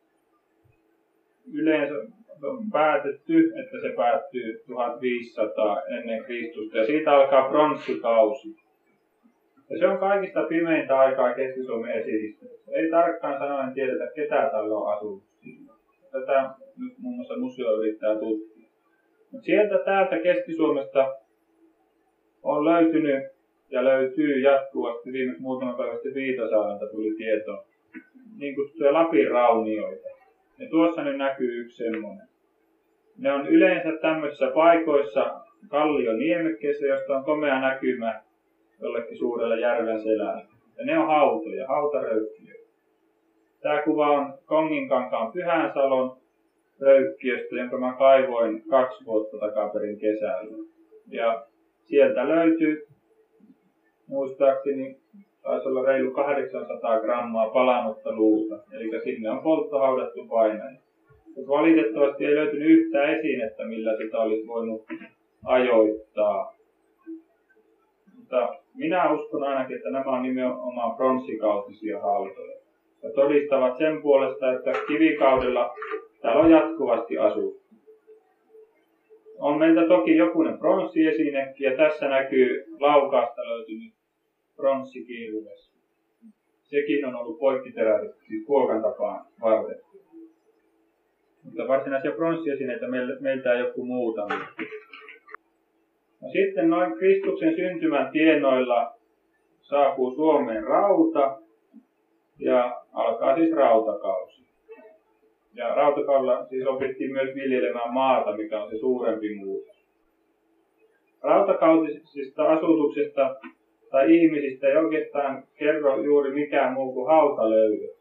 yleensä 1.53 1.93
on 2.43 2.71
päätetty, 2.71 3.53
että 3.59 3.81
se 3.81 3.95
päättyy 3.95 4.63
1500 4.67 5.81
ennen 5.85 6.23
Kristusta 6.23 6.77
ja 6.77 6.85
siitä 6.85 7.11
alkaa 7.11 7.49
pronssikausi. 7.49 8.55
Ja 9.69 9.79
se 9.79 9.87
on 9.87 9.97
kaikista 9.97 10.43
pimeintä 10.43 10.99
aikaa 10.99 11.33
Keski-Suomen 11.33 11.91
esihistoriassa. 11.91 12.71
Ei 12.71 12.89
tarkkaan 12.89 13.39
sanoen 13.39 13.73
tiedetä, 13.73 14.11
ketä 14.15 14.49
täällä 14.51 14.75
on 14.75 14.93
asunut. 14.93 15.23
Tätä 16.11 16.49
nyt 16.77 16.93
muun 16.97 17.15
muassa 17.15 17.37
museo 17.37 17.75
yrittää 17.75 18.15
tutkia. 18.15 18.69
Mutta 19.31 19.45
sieltä 19.45 19.77
täältä 19.85 20.19
Keski-Suomesta 20.19 21.15
on 22.43 22.65
löytynyt 22.65 23.23
ja 23.71 23.83
löytyy 23.83 24.39
jatkuvasti 24.39 25.13
viimeksi 25.13 25.41
muutama 25.41 25.73
päivä 25.73 25.93
sitten 25.93 26.13
Viitasaarelta 26.13 26.87
tuli 26.87 27.15
tieto 27.17 27.65
niin 28.37 28.55
kutsuttuja 28.55 28.93
Lapin 28.93 29.31
raunioita. 29.31 30.07
Ja 30.59 30.69
tuossa 30.69 31.03
nyt 31.03 31.17
näkyy 31.17 31.61
yksi 31.61 31.83
semmoinen. 31.83 32.27
Ne 33.17 33.33
on 33.33 33.47
yleensä 33.47 33.97
tämmöisissä 34.01 34.51
paikoissa 34.53 35.41
kallioniemekkeessä, 35.67 36.85
josta 36.85 37.17
on 37.17 37.23
komea 37.23 37.61
näkymä 37.61 38.21
jollekin 38.81 39.17
suurelle 39.17 39.59
järven 39.59 40.01
selälle. 40.01 40.43
Ja 40.77 40.85
ne 40.85 40.99
on 40.99 41.07
hautoja, 41.07 41.67
hautaröykkiöitä. 41.67 42.71
Tämä 43.61 43.81
kuva 43.81 44.11
on 44.11 44.33
Konginkankaan 44.45 45.31
Pyhänsalon 45.31 46.17
röykkiöstä, 46.79 47.55
jonka 47.55 47.77
mä 47.77 47.95
kaivoin 47.97 48.63
kaksi 48.69 49.05
vuotta 49.05 49.37
takaperin 49.37 49.99
kesällä. 49.99 50.57
Ja 51.07 51.45
sieltä 51.83 52.29
löytyy, 52.29 52.87
muistaakseni 54.11 54.97
taisi 55.41 55.67
olla 55.67 55.85
reilu 55.85 56.11
800 56.11 56.99
grammaa 56.99 57.49
palanutta 57.49 58.15
luuta. 58.15 58.59
Eli 58.71 59.01
sinne 59.03 59.29
on 59.29 59.43
polttohaudattu 59.43 60.27
painaja. 60.27 60.79
Mutta 61.35 61.51
valitettavasti 61.51 62.25
ei 62.25 62.35
löytynyt 62.35 62.69
yhtään 62.69 63.09
esinettä, 63.09 63.65
millä 63.65 63.97
sitä 63.97 64.17
olisi 64.17 64.47
voinut 64.47 64.85
ajoittaa. 65.45 66.53
Mutta 68.17 68.49
minä 68.75 69.11
uskon 69.13 69.43
ainakin, 69.43 69.75
että 69.75 69.89
nämä 69.89 70.11
on 70.11 70.23
nimenomaan 70.23 70.95
pronssikautisia 70.95 72.01
hautoja. 72.01 72.55
Ja 73.03 73.09
todistavat 73.15 73.77
sen 73.77 74.01
puolesta, 74.01 74.51
että 74.51 74.71
kivikaudella 74.87 75.73
täällä 76.21 76.41
on 76.41 76.51
jatkuvasti 76.51 77.17
asuttu. 77.17 77.61
On 79.39 79.59
meiltä 79.59 79.87
toki 79.87 80.15
jokunen 80.15 80.57
pronssiesinekin 80.57 81.71
ja 81.71 81.77
tässä 81.77 82.09
näkyy 82.09 82.65
laukaasta 82.79 83.41
löytynyt 83.49 83.93
pronssikirves. 84.61 85.71
Sekin 86.63 87.05
on 87.05 87.15
ollut 87.15 87.39
poikkiteräisesti, 87.39 88.25
siis 88.27 88.45
kuokan 88.45 88.81
tapaan 88.81 89.25
vartettu. 89.41 89.91
Mutta 91.43 91.67
varsinaisia 91.67 92.11
pronssiesineitä 92.11 92.85
meiltä 93.19 93.53
ei 93.53 93.59
joku 93.59 93.85
muuta. 93.85 94.27
No 96.21 96.29
sitten 96.31 96.69
noin 96.69 96.97
Kristuksen 96.97 97.55
syntymän 97.55 98.11
tienoilla 98.11 98.93
saapuu 99.61 100.15
Suomeen 100.15 100.63
rauta 100.63 101.41
ja 102.39 102.81
alkaa 102.93 103.35
siis 103.35 103.51
rautakausi. 103.51 104.41
Ja 105.53 105.75
rautakaudella 105.75 106.45
siis 106.45 106.67
opittiin 106.67 107.11
myös 107.11 107.35
viljelemään 107.35 107.93
maata, 107.93 108.37
mikä 108.37 108.63
on 108.63 108.71
se 108.71 108.77
suurempi 108.77 109.35
muutos. 109.35 109.85
Rautakautisista 111.21 112.43
asutuksesta 112.43 113.35
tai 113.91 114.15
ihmisistä 114.15 114.67
ei 114.67 114.75
oikeastaan 114.75 115.43
kerro 115.57 116.03
juuri 116.03 116.33
mikään 116.33 116.73
muu 116.73 116.93
kuin 116.93 117.07
hautalöydöt. 117.07 117.97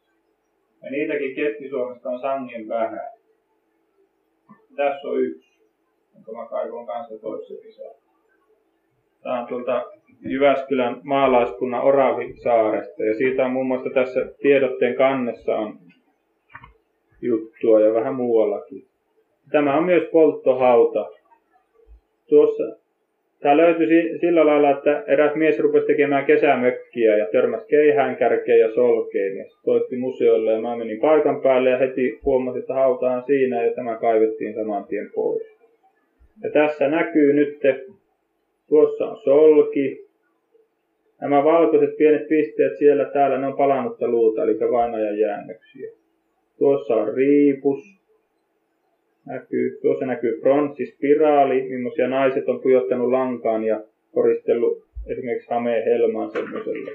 Ja 0.82 0.90
niitäkin 0.90 1.34
Keski-Suomesta 1.34 2.08
on 2.08 2.20
sangen 2.20 2.68
vähän. 2.68 3.10
Tässä 4.76 5.08
on 5.08 5.22
yksi, 5.22 5.60
jonka 6.14 6.32
mä 6.32 6.48
kaivoin 6.48 6.86
kanssa 6.86 7.18
toisessa 7.18 7.62
kesällä. 7.62 7.94
Tämä 9.22 9.40
on 9.40 9.46
tuolta 9.46 9.84
Jyväskylän 10.20 11.00
maalaiskunnan 11.04 11.82
Oravisaaresta 11.82 13.02
ja 13.02 13.14
siitä 13.14 13.44
on 13.44 13.52
muun 13.52 13.66
muassa 13.66 13.90
tässä 13.94 14.20
tiedotteen 14.42 14.94
kannessa 14.94 15.56
on 15.56 15.78
juttua 17.22 17.80
ja 17.80 17.94
vähän 17.94 18.14
muuallakin. 18.14 18.86
Tämä 19.52 19.78
on 19.78 19.84
myös 19.84 20.08
polttohauta. 20.12 21.06
Tuossa 22.28 22.79
Tämä 23.40 23.56
löytyi 23.56 24.18
sillä 24.18 24.46
lailla, 24.46 24.70
että 24.70 25.04
eräs 25.06 25.34
mies 25.34 25.58
rupesi 25.58 25.86
tekemään 25.86 26.26
kesämökkiä 26.26 27.16
ja 27.16 27.26
törmäsi 27.32 27.66
keihään 27.68 28.16
kärkeen 28.16 28.58
ja 28.58 28.74
solkeen 28.74 29.36
ja 29.36 29.44
soitti 29.64 29.96
museolle 29.96 30.52
ja 30.52 30.60
mä 30.60 30.76
menin 30.76 31.00
paikan 31.00 31.42
päälle 31.42 31.70
ja 31.70 31.78
heti 31.78 32.18
huomasin, 32.24 32.60
että 32.60 32.74
hautaan 32.74 33.22
siinä 33.26 33.64
ja 33.64 33.74
tämä 33.74 33.96
kaivettiin 33.96 34.54
saman 34.54 34.84
tien 34.84 35.10
pois. 35.14 35.42
Ja 36.42 36.50
tässä 36.50 36.88
näkyy 36.88 37.32
nyt, 37.32 37.58
tuossa 38.68 39.04
on 39.04 39.16
solki, 39.16 40.06
nämä 41.20 41.44
valkoiset 41.44 41.96
pienet 41.96 42.28
pisteet 42.28 42.78
siellä 42.78 43.04
täällä, 43.04 43.38
ne 43.38 43.46
on 43.46 43.56
palannutta 43.56 44.08
luuta, 44.08 44.42
eli 44.42 44.58
vainajan 44.70 45.18
jäännöksiä. 45.18 45.90
Tuossa 46.58 46.94
on 46.94 47.14
riipus, 47.14 47.99
näkyy, 49.26 49.78
tuossa 49.82 50.06
näkyy 50.06 50.40
pronssispiraali, 50.40 51.62
millaisia 51.62 52.08
naiset 52.08 52.48
on 52.48 52.60
pujottanut 52.60 53.10
lankaan 53.10 53.64
ja 53.64 53.80
koristellut 54.12 54.84
esimerkiksi 55.06 55.50
hameen 55.50 55.84
helmaan 55.84 56.30
semmoiselle. 56.30 56.90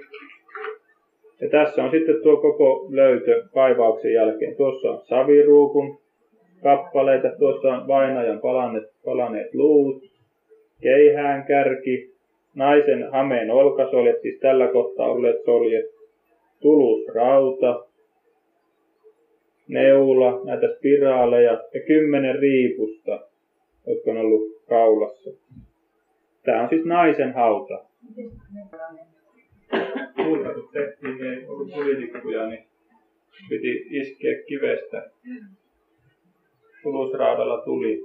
Ja 1.41 1.49
tässä 1.49 1.83
on 1.83 1.91
sitten 1.91 2.21
tuo 2.23 2.37
koko 2.37 2.87
löytö 2.89 3.43
kaivauksen 3.53 4.13
jälkeen. 4.13 4.55
Tuossa 4.55 4.91
on 4.91 5.01
saviruukun 5.03 5.99
kappaleita. 6.63 7.29
Tuossa 7.39 7.67
on 7.67 7.87
vainajan 7.87 8.39
palaneet, 8.39 8.83
palaneet 9.05 9.53
luut, 9.53 10.03
keihään 10.81 11.45
kärki, 11.47 12.11
naisen 12.55 13.11
hameen 13.11 13.51
olkasoljet, 13.51 14.21
siis 14.21 14.39
tällä 14.39 14.67
kohtaa 14.67 15.11
olleet 15.11 15.43
soljet, 15.45 15.85
tulusrauta, 16.61 17.85
neula, 19.67 20.41
näitä 20.45 20.67
spiraaleja 20.77 21.51
ja 21.51 21.81
kymmenen 21.87 22.39
riipusta, 22.39 23.19
jotka 23.87 24.11
on 24.11 24.17
ollut 24.17 24.63
kaulassa. 24.69 25.29
Tämä 26.43 26.61
on 26.63 26.69
siis 26.69 26.85
naisen 26.85 27.33
hauta. 27.33 27.85
Muuta 30.17 30.53
kun 30.53 30.69
tehtiin, 30.73 31.23
ei 31.23 31.47
ollut 31.47 31.73
tulitikkuja, 31.73 32.47
niin 32.47 32.65
piti 33.49 33.87
iskeä 33.89 34.43
kivestä. 34.47 35.09
Tulusraudalla 36.83 37.61
tuli. 37.61 38.01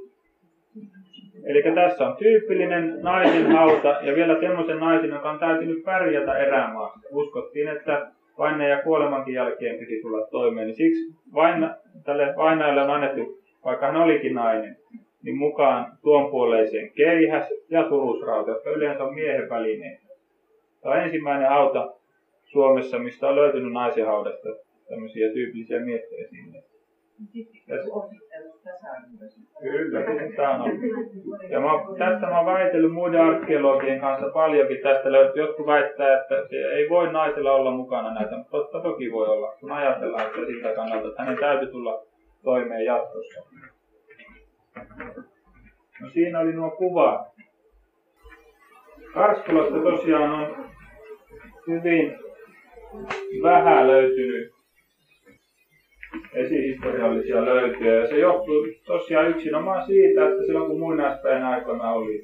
Eli 1.45 1.63
tässä 1.75 2.09
on 2.09 2.17
tyypillinen 2.17 2.99
naisen 3.03 3.47
hauta 3.47 3.89
ja 3.89 4.15
vielä 4.15 4.41
semmoisen 4.41 4.79
naisen, 4.79 5.11
joka 5.11 5.31
on 5.31 5.39
täytynyt 5.39 5.85
pärjätä 5.85 6.39
erämaassa. 6.39 7.09
Uskottiin, 7.11 7.69
että 7.69 8.11
vain 8.41 8.61
ja 8.61 8.83
kuolemankin 8.83 9.35
jälkeen 9.35 9.79
piti 9.79 10.01
tulla 10.03 10.27
toimeen. 10.27 10.67
Niin 10.67 10.77
siksi 10.77 11.15
vain, 11.35 11.71
tälle 12.05 12.35
vainajalle 12.37 12.83
on 12.83 12.91
annettu, 12.91 13.43
vaikka 13.65 13.87
hän 13.87 13.97
olikin 13.97 14.35
nainen, 14.35 14.77
niin 15.23 15.37
mukaan 15.37 15.93
tuonpuoleiseen 16.03 16.93
keihäs 16.93 17.49
ja 17.71 17.83
tulusrauta, 17.89 18.51
jotka 18.51 18.71
yleensä 18.71 19.05
on 19.05 19.15
miehen 19.15 19.49
välineitä. 19.51 20.03
Tämä 20.81 20.95
on 20.95 21.01
ensimmäinen 21.01 21.49
hauta 21.49 21.95
Suomessa, 22.45 22.99
mistä 22.99 23.29
on 23.29 23.37
löytynyt 23.37 23.73
naisen 23.73 24.07
haudasta 24.07 24.49
tämmöisiä 24.89 25.33
tyypillisiä 25.33 25.81
mietteisineitä. 25.81 26.69
Kyllä, 29.61 30.01
tämä 30.37 30.65
on 30.65 30.71
Ja 31.51 31.61
mä, 31.61 31.69
tästä 31.99 32.27
mä 32.27 32.37
oon 32.37 32.47
väitellyt 32.47 32.93
muiden 32.93 33.21
arkeologien 33.21 34.01
kanssa 34.01 34.31
paljonkin 34.35 34.83
tästä. 34.83 35.09
Jotkut 35.35 35.67
väittää, 35.67 36.21
että 36.21 36.35
ei 36.73 36.89
voi 36.91 37.13
naisella 37.13 37.53
olla 37.53 37.71
mukana 37.71 38.15
näitä, 38.15 38.37
mutta 38.37 38.51
totta 38.51 38.81
toki 38.81 39.13
voi 39.13 39.27
olla, 39.27 39.55
kun 39.61 39.73
ajatellaan 39.73 40.27
että 40.27 40.47
siltä 40.47 40.75
kannalta, 40.75 41.09
että 41.09 41.23
hänen 41.23 41.39
täytyy 41.39 41.69
tulla 41.69 42.03
toimeen 42.45 42.85
jatkossa. 42.85 43.41
No 46.01 46.11
siinä 46.13 46.39
oli 46.39 46.53
nuo 46.53 46.71
kuvat. 46.71 47.21
Karskulasta 49.15 49.79
tosiaan 49.83 50.31
on 50.31 50.67
hyvin 51.67 52.19
vähän 53.43 53.87
löytynyt 53.87 54.60
esihistoriallisia 56.35 57.45
löytyjä. 57.45 57.95
Ja 57.95 58.09
se 58.09 58.19
johtuu 58.19 58.67
tosiaan 58.87 59.31
yksinomaan 59.31 59.87
siitä, 59.87 60.29
että 60.29 60.47
silloin 60.47 60.71
kun 60.71 60.81
muinaispäin 60.81 61.43
aikana 61.45 61.93
oli, 61.93 62.23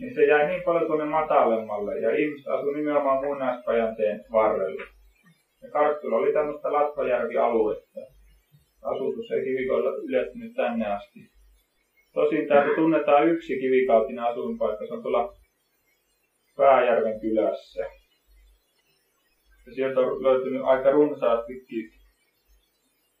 niin 0.00 0.14
se 0.14 0.24
jäi 0.24 0.46
niin 0.48 0.62
paljon 0.62 0.86
tuonne 0.86 1.04
matalemmalle 1.04 1.98
ja 2.00 2.16
ihmiset 2.16 2.46
asuivat 2.46 2.76
nimenomaan 2.76 3.24
muinaispäjänteen 3.24 4.20
varrella. 4.32 4.82
Ja 5.62 5.70
Karttula 5.70 6.16
oli 6.16 6.32
tämmöistä 6.32 6.72
Latvajärvi-aluetta. 6.72 8.00
Asutus 8.82 9.30
ei 9.30 9.44
kivikoilla 9.44 9.90
ylettynyt 10.08 10.52
tänne 10.54 10.86
asti. 10.86 11.20
Tosin 12.14 12.48
täällä 12.48 12.74
tunnetaan 12.74 13.28
yksi 13.28 13.58
kivikautinen 13.60 14.24
asuinpaikka, 14.24 14.86
se 14.86 14.94
on 14.94 15.02
tuolla 15.02 15.34
Pääjärven 16.56 17.20
kylässä. 17.20 17.80
Ja 19.66 19.72
sieltä 19.74 20.00
on 20.00 20.22
löytynyt 20.22 20.62
aika 20.64 20.90
runsaastikin 20.90 21.90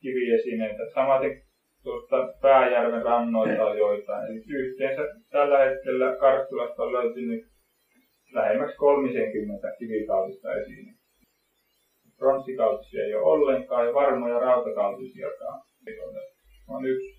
kiviesineitä. 0.02 0.82
Samaten 0.94 1.42
tuosta 1.82 2.16
Pääjärven 2.42 3.02
rannoilta 3.02 3.64
on 3.64 3.78
joitain. 3.78 4.30
Eli 4.30 4.42
yhteensä 4.48 5.02
tällä 5.30 5.58
hetkellä 5.58 6.16
Karstulasta 6.16 6.82
on 6.82 6.92
löytynyt 6.92 7.44
lähemmäksi 8.32 8.76
30 8.76 9.68
kivikautista 9.78 10.54
esinettä. 10.54 11.02
Pronssikautisia 12.18 13.04
ei 13.04 13.14
ole 13.14 13.22
ollenkaan 13.22 13.86
ja 13.86 13.94
varmoja 13.94 14.38
rautakautisiakaan. 14.38 15.62
On 16.68 16.84
yksi, 16.86 17.10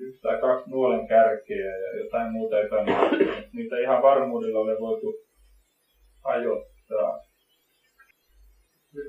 yksi 0.00 0.22
tai 0.22 0.40
kaksi 0.40 0.70
nuolen 0.70 1.08
kärkeä 1.08 1.76
ja 1.78 1.98
jotain 1.98 2.32
muuta 2.32 2.60
epämääräistä. 2.60 3.48
Niitä 3.52 3.78
ihan 3.78 4.02
varmuudella 4.02 4.58
ole 4.58 4.80
voitu 4.80 5.14
ajoittaa. 6.24 7.20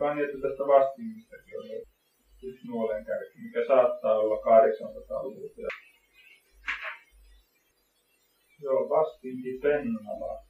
On 0.02 0.18
niin, 0.18 0.26
että 0.26 0.48
tästä 0.48 0.64
vastimistakin 0.68 1.60
on 1.60 1.95
nuolen 2.68 3.06
kärki, 3.06 3.40
mikä 3.44 3.68
saattaa 3.68 4.20
olla 4.20 4.36
800-luvulta. 4.36 5.62
Joo, 8.62 8.90
vastinki 8.90 9.60
Pennala. 9.62 10.44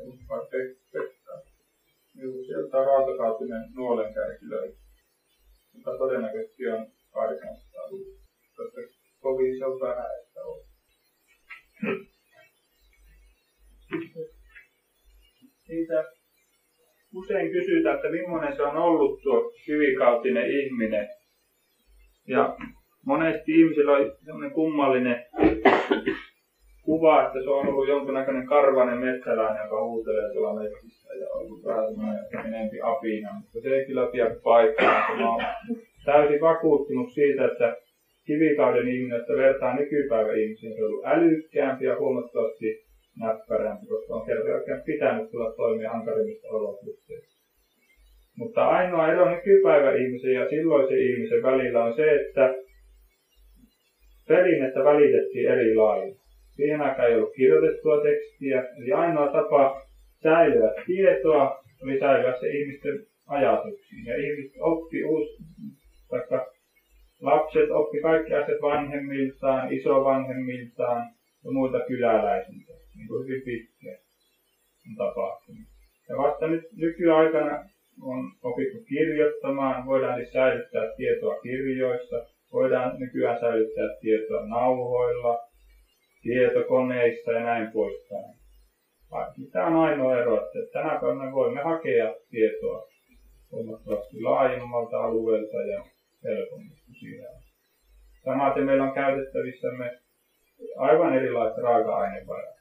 Edustaa 0.00 0.40
Pekka. 0.50 1.34
Joo, 2.14 2.44
sieltä 2.46 2.76
on 2.78 2.86
rautakautinen 2.86 3.64
nuolenkärki 3.74 4.44
löytyy. 4.48 4.78
Mutta 5.72 5.98
todennäköisesti 5.98 6.68
on 6.68 6.86
800-luvulta. 7.14 8.26
Koska 8.56 8.80
kovin 9.20 9.58
se 9.58 9.64
on 9.64 9.80
vähän, 9.80 10.10
että 10.22 10.40
on. 10.44 10.60
Siitä 15.66 16.04
usein 17.14 17.52
kysytään, 17.52 17.96
että 17.96 18.08
millainen 18.08 18.56
se 18.56 18.62
on 18.62 18.76
ollut 18.76 19.22
tuo 19.22 19.52
kivikautinen 19.64 20.50
ihminen. 20.50 21.15
Ja 22.28 22.56
monesti 23.06 23.60
ihmisillä 23.60 23.92
on 23.92 24.12
sellainen 24.24 24.50
kummallinen 24.50 25.24
kuva, 26.82 27.26
että 27.26 27.38
se 27.44 27.50
on 27.50 27.66
ollut 27.66 27.88
jonkinnäköinen 27.88 28.46
karvainen 28.46 28.98
metsäläinen, 28.98 29.62
joka 29.64 29.84
huutelee 29.84 30.32
tuolla 30.32 30.62
metsissä 30.62 31.14
ja 31.14 31.26
on 31.34 31.40
ollut 31.40 31.64
vähän 31.64 32.46
enempi 32.46 32.78
apina, 32.82 33.30
mutta 33.40 33.60
se 33.62 33.68
ei 33.68 33.86
kyllä 33.86 34.06
pidä 34.12 34.36
paikkaa. 34.44 35.16
Mä 35.18 35.34
olen 35.34 35.46
täysin 36.04 36.40
vakuuttunut 36.40 37.12
siitä, 37.12 37.44
että 37.44 37.76
kivikauden 38.26 38.88
ihminen, 38.88 39.20
että 39.20 39.32
vertaa 39.32 39.76
nykypäivän 39.76 40.40
ihmisiin, 40.40 40.74
se 40.74 40.84
on 40.84 40.90
ollut 40.90 41.06
älykkäämpi 41.06 41.84
ja 41.84 41.98
huomattavasti 41.98 42.68
näppärämpi, 43.20 43.86
koska 43.86 44.14
on 44.14 44.26
kerta 44.26 44.84
pitänyt 44.86 45.30
tulla 45.30 45.52
toimia 45.56 45.90
ankarimmista 45.90 46.48
olosuhteista. 46.48 47.35
Mutta 48.38 48.64
ainoa 48.64 49.12
ero 49.12 49.34
nykypäivän 49.34 49.98
ihmisen 50.02 50.34
ja 50.34 50.48
silloisen 50.48 50.98
ihmisen 50.98 51.42
välillä 51.42 51.84
on 51.84 51.96
se, 51.96 52.14
että 52.14 52.54
perinnettä 54.28 54.84
välitettiin 54.84 55.50
eri 55.50 55.74
lailla. 55.74 56.16
Siihen 56.56 56.80
aikaan 56.80 57.08
ei 57.08 57.14
ollut 57.14 57.34
kirjoitettua 57.36 58.02
tekstiä, 58.02 58.64
eli 58.78 58.92
ainoa 58.92 59.32
tapa 59.32 59.82
säilyä 60.22 60.72
tietoa 60.86 61.58
oli 61.82 61.98
säilyä 61.98 62.40
se 62.40 62.48
ihmisten 62.48 62.98
ajatuksiin. 63.26 64.06
Ja 64.06 64.16
ihmiset 64.16 64.52
oppi 64.60 65.04
uusi, 65.04 65.36
vaikka 66.12 66.46
lapset 67.20 67.70
oppi 67.70 68.00
kaikki 68.00 68.34
asiat 68.34 68.62
vanhemmiltaan, 68.62 69.72
isovanhemmiltaan 69.72 71.02
ja 71.44 71.50
muilta 71.52 71.80
kyläläisiltä 71.88 72.72
niin 72.96 73.08
kuin 73.08 73.24
hyvin 73.24 73.42
pitkään 73.44 73.98
on 74.88 74.96
tapahtunut. 74.96 75.66
Ja 76.08 76.16
vasta 76.16 76.46
nyt 76.46 76.64
nykyaikana 76.76 77.64
on 78.02 78.20
opittu 78.42 78.78
kirjoittamaan, 78.88 79.84
voidaan 79.86 80.14
siis 80.14 80.32
säilyttää 80.32 80.84
tietoa 80.96 81.34
kirjoissa, 81.42 82.16
voidaan 82.52 82.98
nykyään 82.98 83.38
säilyttää 83.40 83.88
tietoa 84.00 84.46
nauhoilla, 84.48 85.36
tietokoneissa 86.22 87.30
ja 87.32 87.42
näin 87.42 87.66
poispäin. 87.72 88.34
Tämä 89.52 89.66
on 89.66 89.74
ainoa 89.74 90.18
ero, 90.18 90.36
että 90.36 90.58
tänä 90.72 90.98
päivänä 91.00 91.32
voimme 91.32 91.60
hakea 91.60 92.08
tietoa 92.30 92.78
huomattavasti 93.50 94.20
laajemmalta 94.20 94.96
alueelta 95.02 95.56
ja 95.62 95.82
helpommin 96.24 96.76
siinä 96.98 97.26
Samaten 98.24 98.64
meillä 98.64 98.84
on 98.84 98.94
käytettävissämme 98.94 99.90
aivan 100.78 101.14
erilaiset 101.14 101.62
raaka-ainevarat. 101.62 102.55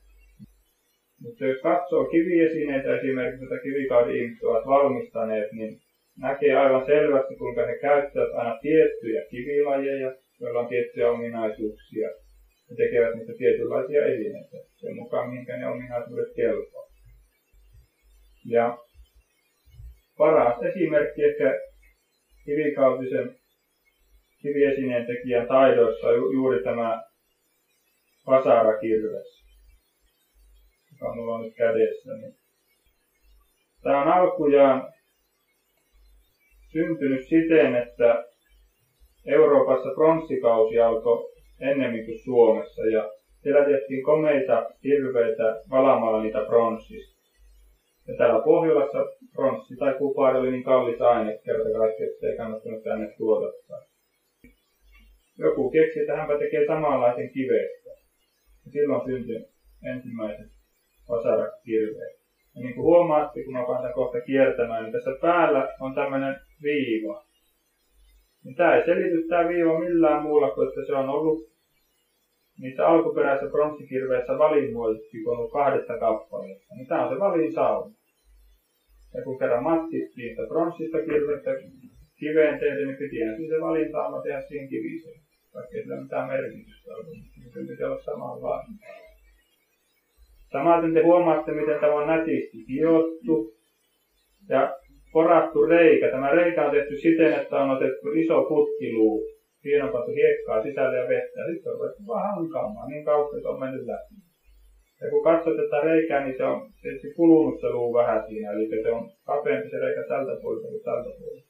Mutta 1.25 1.45
jos 1.45 1.61
katsoo 1.61 2.03
kiviesineitä 2.05 2.95
esimerkiksi, 2.95 3.43
joita 3.43 3.63
kivikauden 3.63 4.15
ihmiset 4.15 4.43
ovat 4.43 4.65
valmistaneet, 4.65 5.51
niin 5.51 5.71
näkee 6.17 6.53
aivan 6.53 6.85
selvästi, 6.85 7.35
kuinka 7.35 7.63
he 7.65 7.73
käyttävät 7.81 8.33
aina 8.33 8.53
tiettyjä 8.61 9.21
kivilajeja, 9.29 10.09
joilla 10.39 10.59
on 10.59 10.67
tiettyjä 10.67 11.09
ominaisuuksia, 11.09 12.07
ja 12.69 12.75
tekevät 12.75 13.13
niitä 13.13 13.31
tietynlaisia 13.37 14.01
esineitä 14.03 14.57
sen 14.81 14.95
mukaan, 14.95 15.29
minkä 15.29 15.55
ne 15.55 15.67
ominaisuudet 15.67 16.29
kelpaa. 16.35 16.83
Ja 18.45 18.77
paras 20.17 20.55
esimerkki 20.69 21.23
ehkä 21.23 21.53
kivikautisen 22.45 23.29
kiviesineen 24.41 25.05
tekijän 25.05 25.47
taidoissa 25.47 26.07
on 26.07 26.33
juuri 26.33 26.61
tämä 26.61 26.95
vasarakirves 28.27 29.44
joka 31.01 31.15
mulla 31.15 31.33
on 31.33 31.41
nyt 31.41 31.55
kädessä, 31.55 32.13
niin 32.13 32.33
tämä 33.83 34.01
on 34.01 34.07
alkujaan 34.07 34.93
syntynyt 36.71 37.27
siten, 37.27 37.75
että 37.75 38.25
Euroopassa 39.25 39.89
pronssikausi 39.95 40.79
alkoi 40.79 41.29
ennemmin 41.59 42.05
kuin 42.05 42.19
Suomessa 42.23 42.85
ja 42.85 43.11
siellä 43.43 43.65
tehtiin 43.65 44.03
komeita 44.03 44.65
hirveitä 44.83 45.61
valamalla 45.69 46.21
niitä 46.21 46.45
pronssista. 46.47 47.15
Ja 48.07 48.13
täällä 48.17 48.43
Pohjolassa 48.43 48.97
pronssi 49.33 49.75
tai 49.75 49.93
kupaari 49.97 50.39
oli 50.39 50.51
niin 50.51 50.63
kallis 50.63 51.01
aine 51.01 51.39
kerta 51.45 51.69
kaikkiaan, 51.77 52.11
että 52.13 52.27
ei 52.27 52.37
kannattanut 52.37 52.83
tänne 52.83 53.07
tuotottaa. 53.17 53.81
Joku 55.37 55.71
keksi, 55.71 55.99
että 55.99 56.15
hänpä 56.17 56.37
tekee 56.39 56.65
samanlaisen 56.67 57.29
kivestä. 57.33 57.89
Ja 58.65 58.71
silloin 58.71 59.05
syntyi 59.05 59.45
ensimmäiset 59.93 60.54
vasarakirveet. 61.09 62.15
Ja 62.55 62.61
niin 62.61 62.75
kuin 62.75 62.83
huomaatte, 62.83 63.43
kun 63.43 63.53
mä 63.53 63.65
pääsen 63.67 63.93
kohta 63.93 64.21
kiertämään, 64.21 64.83
niin 64.83 64.93
tässä 64.93 65.11
päällä 65.21 65.69
on 65.79 65.95
tämmöinen 65.95 66.35
viiva. 66.63 67.25
Niin 68.43 68.55
tämä 68.55 68.75
ei 68.75 68.85
selity 68.85 69.27
tämä 69.27 69.47
viiva 69.47 69.79
millään 69.79 70.23
muulla 70.23 70.51
kuin, 70.51 70.67
että 70.67 70.85
se 70.85 70.93
on 70.93 71.09
ollut 71.09 71.39
niissä 72.61 72.87
alkuperäisissä 72.87 73.51
pronssikirveissä 73.51 74.37
valinmuodosti 74.37 75.17
on 75.25 75.37
ollut 75.37 75.51
kahdesta 75.51 75.99
kappaleesta. 75.99 76.75
Niin 76.75 76.87
tämä 76.87 77.03
on 77.05 77.13
se 77.13 77.19
valin 77.19 77.53
sauna. 77.53 77.95
Ja 79.13 79.23
kun 79.23 79.39
kerran 79.39 79.63
matkittiin 79.63 80.29
sitä 80.29 80.47
pronssista 80.47 80.97
kirvestä 80.97 81.51
kiveen 82.19 82.59
teille, 82.59 82.85
niin 82.85 82.97
piti 82.97 83.21
ensin 83.21 83.49
se 83.49 83.61
valinsauma 83.61 84.21
tehdä 84.21 84.41
siinä 84.41 84.67
kiviseen. 84.67 85.21
Vaikka 85.53 85.75
ei 85.75 85.83
sillä 85.83 86.01
mitään 86.01 86.27
merkitystä 86.27 86.93
ollut. 86.93 87.07
Niin 87.37 87.51
se 87.53 87.59
piti 87.71 87.83
olla 87.83 88.01
samanlainen. 88.01 88.75
Samaten 90.55 90.93
te 90.93 91.01
huomaatte, 91.03 91.51
miten 91.51 91.79
tämä 91.79 91.99
on 92.01 92.07
nätisti 92.07 92.57
hiottu 92.69 93.35
ja 94.49 94.61
porattu 95.13 95.65
reikä. 95.65 96.07
Tämä 96.11 96.29
reikä 96.31 96.65
on 96.65 96.71
tehty 96.71 96.95
siten, 96.97 97.33
että 97.33 97.55
on 97.63 97.69
otettu 97.69 98.07
iso 98.21 98.37
putkiluu, 98.49 99.15
siinä 99.61 99.85
on 99.85 100.13
hiekkaa 100.19 100.63
sisälle 100.63 100.97
ja 100.97 101.07
vettä. 101.13 101.39
Ja 101.39 101.47
sitten 101.51 101.71
on 101.71 101.79
ruvettu 101.79 102.01
vaan 102.07 102.35
hankaamaan 102.35 102.89
niin 102.89 103.05
kauan, 103.05 103.37
että 103.37 103.49
on 103.49 103.59
mennyt 103.59 103.85
läpi. 103.85 104.15
Ja 105.01 105.09
kun 105.09 105.23
katsot 105.23 105.55
tätä 105.55 105.79
reikää, 105.89 106.25
niin 106.25 106.37
se 106.37 106.43
on 106.43 106.59
tietysti 106.81 107.13
kulunut 107.13 107.61
se 107.61 107.69
luu 107.69 107.93
vähän 107.93 108.23
siinä, 108.27 108.51
eli 108.51 108.83
se 108.83 108.91
on 108.91 109.09
kapeampi 109.25 109.69
se 109.69 109.79
reikä 109.79 110.03
tältä 110.07 110.41
puolelta 110.41 110.67
kuin 110.67 110.83
tältä 110.83 111.09
puolelta. 111.19 111.47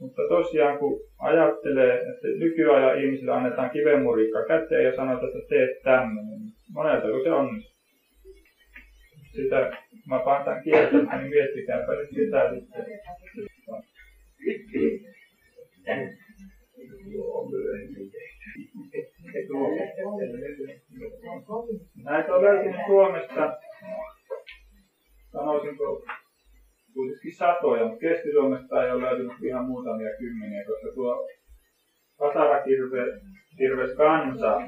Mutta 0.00 0.22
tosiaan 0.28 0.78
kun 0.78 1.00
ajattelee, 1.18 1.94
että 2.10 2.28
nykyajan 2.38 3.00
ihmisille 3.00 3.32
annetaan 3.32 3.70
kivenmurikka 3.70 4.44
käteen 4.44 4.84
ja 4.84 4.96
sanotaan, 4.96 5.28
että 5.28 5.48
teet 5.48 5.82
tämmöinen, 5.84 6.40
monelta 6.68 7.08
kun 7.08 7.22
se 7.24 7.30
onnistuu. 7.30 7.78
Sitä, 9.32 9.72
mä 10.06 10.18
panen 10.18 10.62
kiertämään, 10.64 11.18
niin 11.20 11.30
miettikääpä 11.30 11.92
nyt 11.92 12.10
sitä 12.10 12.50
sitten. 12.54 12.86
Näitä 22.04 22.34
on 22.34 22.42
löytynyt 22.42 22.80
Suomesta, 22.86 23.58
sanoisinko, 25.32 26.04
kuitenkin 26.94 27.34
satoja, 27.34 27.84
mutta 27.84 28.00
Keski-Suomesta 28.00 28.84
ei 28.84 28.92
ole 28.92 29.02
löytynyt 29.02 29.32
ihan 29.42 29.64
muutamia 29.64 30.16
kymmeniä, 30.18 30.64
koska 30.64 30.94
tuo 30.94 31.28
Vasarakirves 32.20 33.96
kansa 33.96 34.60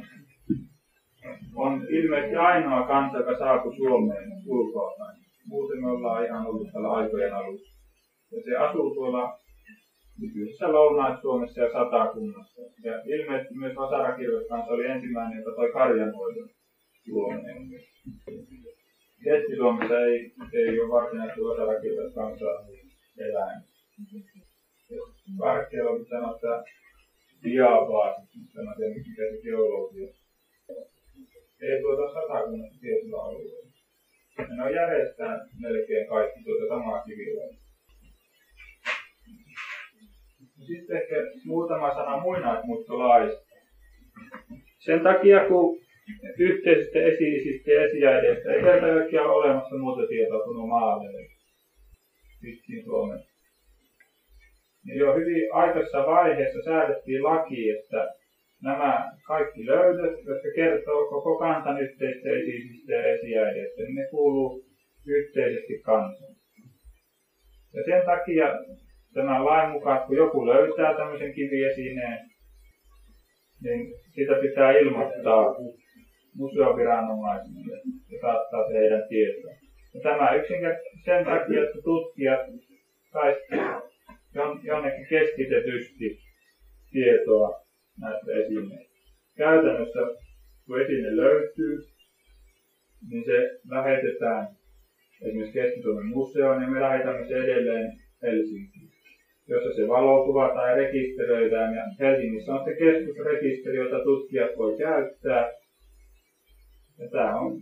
on 1.55 1.87
ilmeisesti 1.89 2.37
ainoa 2.37 2.87
kansa, 2.87 3.19
joka 3.19 3.39
saapui 3.39 3.77
Suomeen 3.77 4.33
ulkoa 4.47 4.91
Muuten 5.47 5.81
me 5.81 5.91
ollaan 5.91 6.25
ihan 6.25 6.47
ollut 6.47 6.73
tällä 6.73 6.91
aikojen 6.91 7.35
alussa. 7.35 7.79
Ja 8.33 8.43
se 8.45 8.57
asuu 8.57 8.95
tuolla 8.95 9.39
nykyisessä 10.21 10.73
Lounais-Suomessa 10.73 11.61
ja 11.61 11.73
Satakunnassa. 11.73 12.61
Ja 12.85 13.03
ilmeisesti 13.05 13.55
myös 13.55 13.77
Vasarakirves 13.77 14.49
kanssa 14.49 14.73
oli 14.73 14.87
ensimmäinen, 14.87 15.39
joka 15.39 15.57
toi 15.57 15.73
karjanhoidon 15.73 16.49
Suomeen. 17.05 17.71
Keski-Suomessa 19.25 20.01
ei, 20.01 20.33
ei 20.53 20.81
ole 20.81 20.91
varsinaisesti 20.91 21.41
Vasarakirves 21.41 22.15
kansaa 22.15 22.67
eläin. 23.19 23.61
Karkkeella 25.39 25.99
pitää 25.99 26.31
ottaa 26.31 26.65
diabaasi, 27.45 28.39
mutta 28.39 28.61
en 28.61 28.67
tiedä 28.77 28.95
mikä 28.95 29.23
se. 30.13 30.20
Ei 31.63 31.83
tuota 31.83 32.13
Satakunnassa 32.13 32.81
tietyllä 32.81 33.23
alueella. 33.23 33.71
Ne 34.57 34.63
on 34.63 34.75
järjestään 34.75 35.41
melkein 35.61 36.09
kaikki 36.09 36.43
tuota 36.45 36.69
samaa 36.69 37.03
kivilöä. 37.03 37.49
Sitten 40.67 40.97
ehkä 40.97 41.15
muutama 41.45 41.95
sana 41.95 42.21
muinaismuuttolaista. 42.21 43.51
Sen 44.79 45.03
takia, 45.03 45.49
kun 45.49 45.79
yhteisistä 46.39 46.99
esi-isistä 46.99 47.71
ja 47.71 47.85
esiäideistä 47.85 48.53
ei 48.53 48.63
kerta 48.63 48.87
kaikkiaan 48.87 49.31
ole 49.31 49.37
olemassa 49.37 49.77
muuta 49.77 50.07
tietoa 50.09 50.45
kuin 50.45 50.69
maaleille 50.69 51.27
pitkin 52.41 52.85
Suomen. 52.85 53.19
Niin 54.85 54.99
jo 54.99 55.15
hyvin 55.15 55.55
aikaisessa 55.55 56.07
vaiheessa 56.07 56.63
säädettiin 56.65 57.23
laki, 57.23 57.71
että 57.71 58.20
nämä 58.63 59.11
kaikki 59.27 59.67
löydöt, 59.67 60.17
jotka 60.27 60.49
kertoo 60.55 61.09
koko 61.11 61.39
kansan 61.39 61.81
yhteistä 61.81 62.29
esi-isistä 62.29 62.93
ja 62.93 63.07
esiäideistä, 63.15 63.83
niin 63.83 63.95
ne 63.95 64.07
kuuluu 64.11 64.65
yhteisesti 65.07 65.81
kansan. 65.85 66.35
Ja 67.75 67.83
sen 67.85 68.03
takia 68.07 68.47
tämän 69.15 69.45
lain 69.45 69.71
mukaan, 69.71 70.07
kun 70.07 70.17
joku 70.17 70.47
löytää 70.47 70.97
tämmöisen 70.97 71.33
kiviesineen, 71.35 72.19
niin 73.63 73.93
sitä 74.15 74.35
pitää 74.41 74.73
ilmoittaa 74.73 75.55
museoviranomaisille 76.35 77.77
ja 78.11 78.19
saattaa 78.21 78.69
heidän 78.73 79.03
tietoon. 79.09 79.57
Ja 79.95 80.01
tämä 80.03 80.35
yksinkertaisesti 80.35 81.05
sen 81.05 81.25
takia, 81.25 81.63
että 81.63 81.79
tutkijat 81.85 82.41
saisivat 83.13 83.85
jonnekin 84.63 85.07
keskitetysti 85.09 86.19
tietoa 86.93 87.60
näistä 88.01 88.33
esineistä. 88.33 88.95
Käytännössä, 89.37 90.01
kun 90.67 90.81
esine 90.81 91.17
löytyy, 91.17 91.79
niin 93.11 93.25
se 93.25 93.59
lähetetään 93.69 94.49
esimerkiksi 95.23 95.53
Keski-Suomen 95.53 96.07
museoon 96.07 96.63
ja 96.63 96.69
me 96.69 96.81
lähetämme 96.81 97.29
se 97.29 97.35
edelleen 97.35 97.93
Helsinkiin 98.23 98.91
jossa 99.51 99.71
se 99.77 99.89
valokuva 99.89 100.55
tai 100.55 100.75
rekisteröidään. 100.75 101.75
Ja 101.75 101.83
Helsingissä 101.99 102.55
on 102.55 102.65
se 102.65 102.73
keskusrekisteri, 102.79 103.77
jota 103.77 104.05
tutkijat 104.05 104.51
voi 104.57 104.77
käyttää. 104.79 105.53
Ja 106.99 107.09
tämä 107.11 107.41
on 107.41 107.61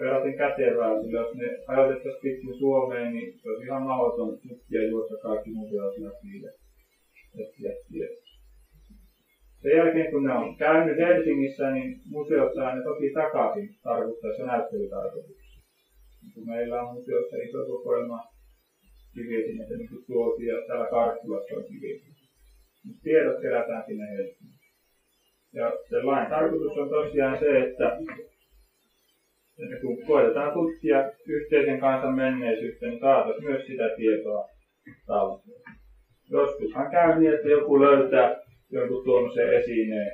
verraten 0.00 0.36
kätevää, 0.36 1.00
sillä 1.00 1.18
jos 1.18 1.34
ne 1.34 1.46
ajoitettaisiin 1.66 2.22
pitkin 2.22 2.58
Suomeen, 2.58 3.12
niin 3.12 3.38
se 3.38 3.48
olisi 3.48 3.64
ihan 3.64 3.82
mahdoton 3.82 4.38
tutkia 4.48 4.88
juossa 4.88 5.16
kaikki 5.22 5.50
museot 5.50 5.98
läpi 5.98 6.42
ja 6.42 6.50
etsiä 7.40 8.27
Sen 9.62 9.76
jälkeen 9.76 10.10
kun 10.10 10.24
ne 10.24 10.32
on 10.32 10.56
käynyt 10.56 10.98
Helsingissä, 10.98 11.70
niin 11.70 12.00
museot 12.10 12.54
saa 12.54 12.74
ne 12.74 12.82
toki 12.82 13.12
takaisin 13.12 13.68
tarkoittaessa 13.82 14.44
näyttelytarkoituksessa. 14.44 15.60
Kun 16.34 16.46
meillä 16.46 16.82
on 16.82 16.94
museossa 16.94 17.36
iso 17.36 17.60
kokoelma 17.66 18.18
kiviesineitä, 19.14 19.74
niin 19.74 19.88
kuin 19.90 20.04
tuotiin 20.06 20.48
ja 20.48 20.58
täällä 20.66 20.86
Karkkilassa 20.90 21.54
on 21.58 21.64
kiviesineitä. 21.70 22.24
Tiedot 23.02 23.40
kerätään 23.42 23.84
sinne 23.86 24.04
Helsinkiin. 24.14 24.58
Ja 25.52 25.66
sen 25.90 26.06
lain 26.06 26.28
tarkoitus 26.28 26.76
on 26.76 26.88
tosiaan 26.88 27.38
se, 27.38 27.60
että, 27.60 27.86
että 29.62 29.76
kun 29.80 29.96
koetetaan 30.06 30.52
tutkia 30.52 30.98
yhteisen 31.26 31.80
kansan 31.80 32.14
menneisyyttä, 32.14 32.86
niin 32.86 33.00
saataisiin 33.00 33.44
myös 33.48 33.66
sitä 33.66 33.86
tietoa 33.96 34.42
talteen. 35.06 35.62
Joskushan 36.30 36.90
käy 36.90 37.18
niin, 37.18 37.32
että 37.32 37.48
joku 37.48 37.80
löytää 37.80 38.47
jonkun 38.72 39.04
tuommoisen 39.04 39.52
esineen 39.58 40.12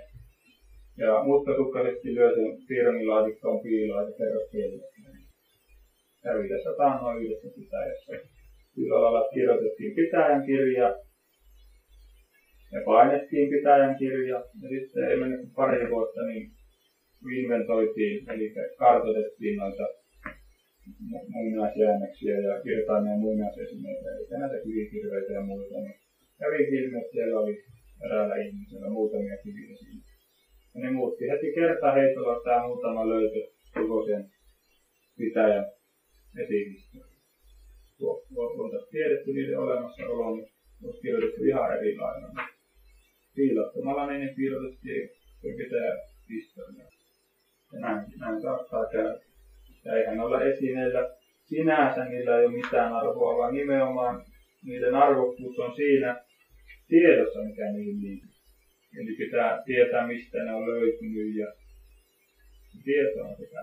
ja 0.98 1.22
mutkatukkaisesti 1.24 2.14
lyö 2.14 2.34
sen 2.34 2.66
firmilaatikkoon 2.68 3.62
piiloon 3.62 4.06
ja 4.06 4.16
kerros 4.18 4.50
Kävi 6.22 6.48
tässä 6.48 6.70
taannoin 6.76 7.22
yhdessä 7.22 7.48
pitäjässä 7.56 8.12
sillä 8.74 8.96
lailla 9.02 9.28
kirjoitettiin 9.34 9.94
pitäjän 9.94 10.46
kirja 10.46 10.86
ja 12.72 12.80
painettiin 12.84 13.50
pitäjän 13.54 13.98
kirja. 13.98 14.36
Ja 14.62 14.68
sitten 14.72 15.04
ei 15.08 15.16
mennyt 15.16 15.40
pari 15.56 15.90
vuotta, 15.90 16.20
niin 16.28 16.44
inventoitiin, 17.38 18.30
eli 18.30 18.54
kartoitettiin 18.78 19.56
noita 19.56 19.86
muinaisjäännöksiä 21.34 22.36
ja 22.46 22.62
kirtaimia 22.62 23.16
muinaisesineitä, 23.24 24.08
eli 24.10 24.38
näitä 24.40 24.62
kivikirveitä 24.64 25.32
ja 25.32 25.40
muita. 25.40 25.74
Niin 25.84 25.98
kävi 26.40 26.60
ilmi, 26.76 26.96
että 26.98 27.12
siellä 27.12 27.40
oli 27.40 27.54
eräällä 28.04 28.36
ihmisellä 28.36 28.90
muutamia 28.90 29.36
kiviesineitä. 29.42 30.10
Ja 30.74 30.80
ne 30.80 30.90
muutti 30.90 31.28
heti 31.28 31.54
kertaheitolla 31.54 32.42
tämä 32.44 32.66
muutama 32.66 33.08
löytö 33.08 33.40
koko 33.74 34.06
sen 34.06 34.30
pitäjän 35.18 35.66
esihistorian 36.38 37.14
oltaisiin 38.04 38.90
tiedetty 38.90 39.32
niiden 39.32 39.58
olemassaolo, 39.58 40.36
niin 40.36 40.48
olisi 40.84 41.00
kirjoitettu 41.00 41.44
ihan 41.44 41.76
eri 41.76 41.96
lailla. 41.96 42.28
piilottamalla 43.34 44.06
niin 44.06 44.34
piilotettiin 44.34 45.10
pitää 45.56 45.96
historiaa. 46.30 46.90
Ja 47.72 47.80
näin, 47.80 48.06
näin 48.18 48.42
saattaa 48.42 48.86
käydä. 48.92 49.18
Ja 49.84 49.96
eihän 49.96 50.20
olla 50.20 50.44
esineillä 50.44 51.16
sinänsä, 51.44 52.04
niillä 52.04 52.38
ei 52.38 52.46
ole 52.46 52.54
mitään 52.54 52.92
arvoa, 52.92 53.38
vaan 53.38 53.54
nimenomaan 53.54 54.24
niiden 54.64 54.94
arvokkuus 54.94 55.58
on 55.58 55.76
siinä 55.76 56.23
tiedossa, 56.88 57.44
mikä 57.44 57.72
niihin 57.72 58.00
liittyy. 58.02 58.34
Eli 59.00 59.16
pitää 59.16 59.62
tietää, 59.66 60.06
mistä 60.06 60.44
ne 60.44 60.52
on 60.52 60.66
löytynyt 60.66 61.36
ja 61.36 61.52
tieto 62.84 63.24
on 63.24 63.36
sitä. 63.36 63.60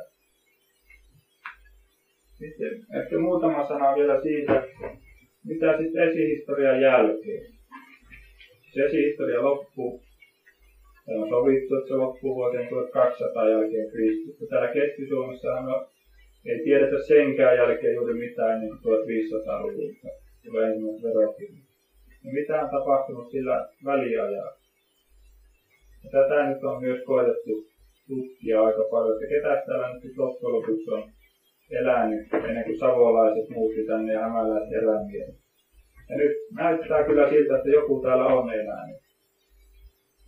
Sitten 2.39 2.85
ehkä 2.99 3.17
muutama 3.19 3.67
sana 3.67 3.95
vielä 3.95 4.21
siitä, 4.21 4.67
mitä 5.45 5.77
sitten 5.77 6.09
esihistorian 6.09 6.81
jälkeen. 6.81 7.45
Se 8.73 8.85
esihistoria 8.85 9.43
loppuu. 9.43 10.03
Täällä 11.05 11.23
on 11.23 11.29
sovittu, 11.29 11.75
että 11.75 11.87
se 11.87 11.93
loppuu 11.93 12.35
vuoteen 12.35 12.67
1200 12.67 13.49
jälkeen 13.49 13.91
Kristusta. 13.91 14.45
Täällä 14.49 14.73
Keski-Suomessa 14.73 15.53
on, 15.53 15.87
ei 16.45 16.63
tiedetä 16.63 17.03
senkään 17.07 17.57
jälkeen 17.57 17.93
juuri 17.93 18.13
mitään 18.13 18.51
ennen 18.51 18.69
1500-luvulta. 18.71 20.07
Tulee 20.45 20.67
ensimmäiset 20.67 21.03
verokirjat. 21.03 21.70
Ja 22.23 22.31
mitä 22.33 22.61
on 22.61 22.69
tapahtunut 22.69 23.31
sillä 23.31 23.69
väliajalla? 23.85 24.51
Ja 26.03 26.09
tätä 26.11 26.49
nyt 26.49 26.63
on 26.63 26.81
myös 26.81 27.03
koetettu 27.05 27.51
tutkia 28.07 28.63
aika 28.63 28.83
paljon, 28.91 29.13
että 29.13 29.35
ketä 29.35 29.63
täällä 29.65 29.93
nyt 29.93 30.17
loppujen 30.17 30.55
lopuksi 30.55 30.89
on 30.91 31.03
elänyt 31.71 32.33
ennen 32.33 32.63
kuin 32.63 32.79
savolaiset 32.79 33.49
muutti 33.49 33.85
tänne 33.85 34.13
ja 34.13 34.19
hämäläiset 34.19 34.73
eläimiä. 34.73 35.25
Ja 36.09 36.15
nyt 36.17 36.31
näyttää 36.55 37.03
kyllä 37.05 37.29
siltä, 37.29 37.57
että 37.57 37.69
joku 37.69 38.01
täällä 38.01 38.25
on 38.25 38.53
elänyt. 38.53 39.01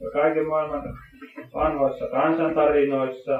Ja 0.01 0.09
kaiken 0.13 0.47
maailman 0.47 0.83
vanhoissa 1.53 2.07
kansantarinoissa 2.07 3.31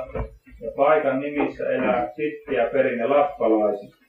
ja 0.62 0.72
paikan 0.76 1.20
nimissä 1.20 1.70
elää 1.70 2.12
sittiä 2.16 2.70
perinne 2.72 3.06
lappalaisista. 3.06 4.03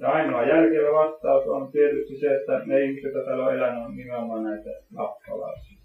Ja 0.00 0.08
ainoa 0.08 0.48
järkevä 0.48 0.92
vastaus 0.92 1.46
on 1.46 1.72
tietysti 1.72 2.18
se, 2.20 2.34
että 2.34 2.62
ne 2.66 2.80
ihmiset, 2.80 3.02
jotka 3.02 3.24
täällä 3.24 3.44
on 3.44 3.54
elänyt, 3.54 3.84
on 3.84 3.96
nimenomaan 3.96 4.42
näitä 4.42 4.70
lappalaisia. 4.94 5.78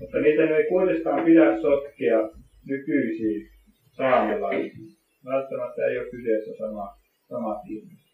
Mutta 0.00 0.18
niitä 0.18 0.42
ei 0.42 0.68
kuitenkaan 0.68 1.24
pidä 1.24 1.60
sotkea 1.60 2.18
nykyisiin 2.66 3.48
saamelaisiin. 3.96 4.88
Välttämättä 5.24 5.84
ei 5.84 5.98
ole 5.98 6.10
kyseessä 6.10 6.50
sama, 6.58 6.88
sama 7.28 7.60
ihmiset. 7.68 8.08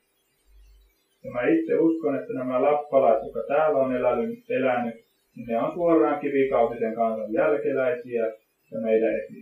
Ja 1.24 1.30
mä 1.30 1.42
itse 1.44 1.74
uskon, 1.74 2.14
että 2.14 2.33
nämä 2.33 2.62
lappalaiset, 2.62 3.24
jotka 3.24 3.42
täällä 3.48 3.78
on 3.78 3.96
elänyt, 3.96 4.38
elänyt 4.48 4.94
niin 5.37 5.46
ne 5.46 5.59
on 5.59 5.74
suoraan 5.74 6.20
kivikautisen 6.20 6.94
kansan 6.94 7.33
jälkeläisiä 7.33 8.22
ja 8.70 8.80
meidän 8.80 9.16
esi 9.16 9.35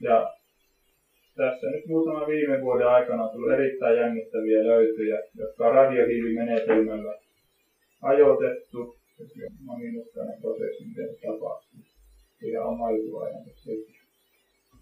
Ja 0.00 0.33
tässä 1.36 1.66
nyt 1.70 1.86
muutama 1.86 2.26
viime 2.26 2.60
vuoden 2.60 2.86
aikana 2.86 3.28
tullut 3.28 3.52
erittäin 3.52 3.96
jännittäviä 3.96 4.64
löytöjä, 4.64 5.18
jotka 5.38 5.66
on 5.66 5.72
radiohiilimenetelmällä 5.72 7.14
ajoitettu. 8.02 8.96
Monimutkainen 9.60 10.40
prosessi, 10.40 10.84
miten 10.88 11.08
tapahtuu. 11.22 11.80
Ihan 12.42 12.66
oma 12.66 12.88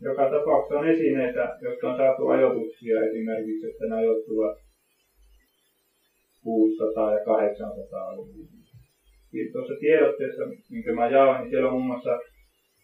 Joka 0.00 0.30
tapauksessa 0.30 0.78
on 0.78 0.88
esineitä, 0.88 1.58
jotka 1.60 1.90
on 1.90 1.96
saatu 1.96 2.28
ajoituksia 2.28 3.04
esimerkiksi, 3.04 3.66
että 3.70 3.84
ne 3.86 3.94
ajoittuvat 3.94 4.58
600 6.42 7.12
ja 7.12 7.18
800-luvulla. 7.18 8.52
Tuossa 9.52 9.74
tiedotteessa, 9.80 10.42
minkä 10.70 10.92
mä 10.92 11.10
jaoin, 11.10 11.40
niin 11.40 11.50
siellä 11.50 11.68
on 11.68 11.72
muun 11.72 11.86
muassa 11.86 12.18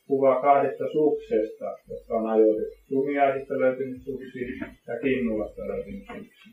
kuva 0.09 0.41
kahdesta 0.41 0.85
suksesta, 0.93 1.69
jotka 1.91 2.15
on 2.15 2.27
ajoitettu. 2.27 2.77
Sumiaisista 2.89 3.61
löytynyt 3.61 4.03
suksi 4.03 4.41
ja 4.89 4.95
Kinnulasta 5.03 5.69
löytynyt 5.69 6.07
suksi. 6.07 6.49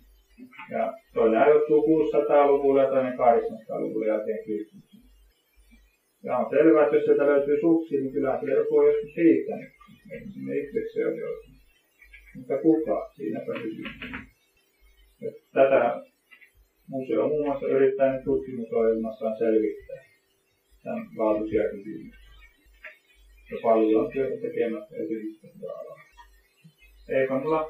Ja 0.72 0.94
toinen 1.14 1.42
ajoittuu 1.42 1.82
600-luvulle 1.88 2.82
ja 2.82 2.90
toinen 2.90 3.14
800-luvulle 3.14 4.08
jälkeen 4.08 4.44
Kristuksen. 4.44 5.02
Ja 6.24 6.38
on 6.38 6.50
selvää, 6.50 6.84
että 6.84 6.96
jos 6.96 7.06
sieltä 7.06 7.26
löytyy 7.26 7.58
suksi, 7.62 7.96
niin 8.02 8.12
kyllä 8.12 8.40
se 8.40 8.52
joku 8.52 8.78
on 8.78 8.88
joskus 8.88 9.14
siittänyt. 9.14 9.70
Eikä 10.12 10.26
sinne 10.34 10.58
itseksi 10.58 11.06
on 11.06 11.18
joutunut. 11.18 11.62
Mutta 12.36 12.58
kuka? 12.62 13.12
Siinäpä 13.16 13.54
kysymys. 13.64 13.92
Tätä 15.54 16.02
museo 16.88 17.28
muun 17.28 17.46
muassa 17.46 17.68
yrittää 17.68 18.14
nyt 18.14 18.24
tutkimusohjelmassaan 18.24 19.38
selvittää 19.38 20.04
tämän 20.84 21.06
laatuisia 21.18 21.64
kysymyksiä. 21.72 22.25
Ja 23.52 23.58
paljon 23.64 24.06
on 24.06 24.12
työtä 24.12 24.42
tekemättä 24.42 24.96
esitystä 24.96 25.48
alalla. 25.64 26.00
Eikö 27.10 27.34
mulla 27.34 27.70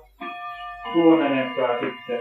tuon 0.94 1.26
enempää 1.26 1.80
sitten? 1.80 2.20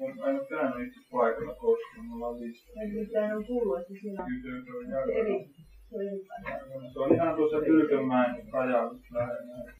En 0.00 0.22
aina 0.22 0.44
käynyt 0.44 0.88
itse 0.88 1.00
paikalla 1.12 1.54
koska 1.54 2.02
mulla 2.02 2.26
on 2.26 2.40
lista. 2.40 2.72
Tämä 3.12 3.36
on 3.36 3.44
kuullut, 3.44 3.80
että 3.80 3.94
siellä 4.00 4.24
on 4.24 5.10
eri. 5.10 5.48
Se 6.92 6.98
on 6.98 7.14
ihan 7.14 7.36
tuossa 7.36 7.58
Pylkönmäen 7.58 8.52
rajalla 8.52 8.94
lähellä. 9.12 9.77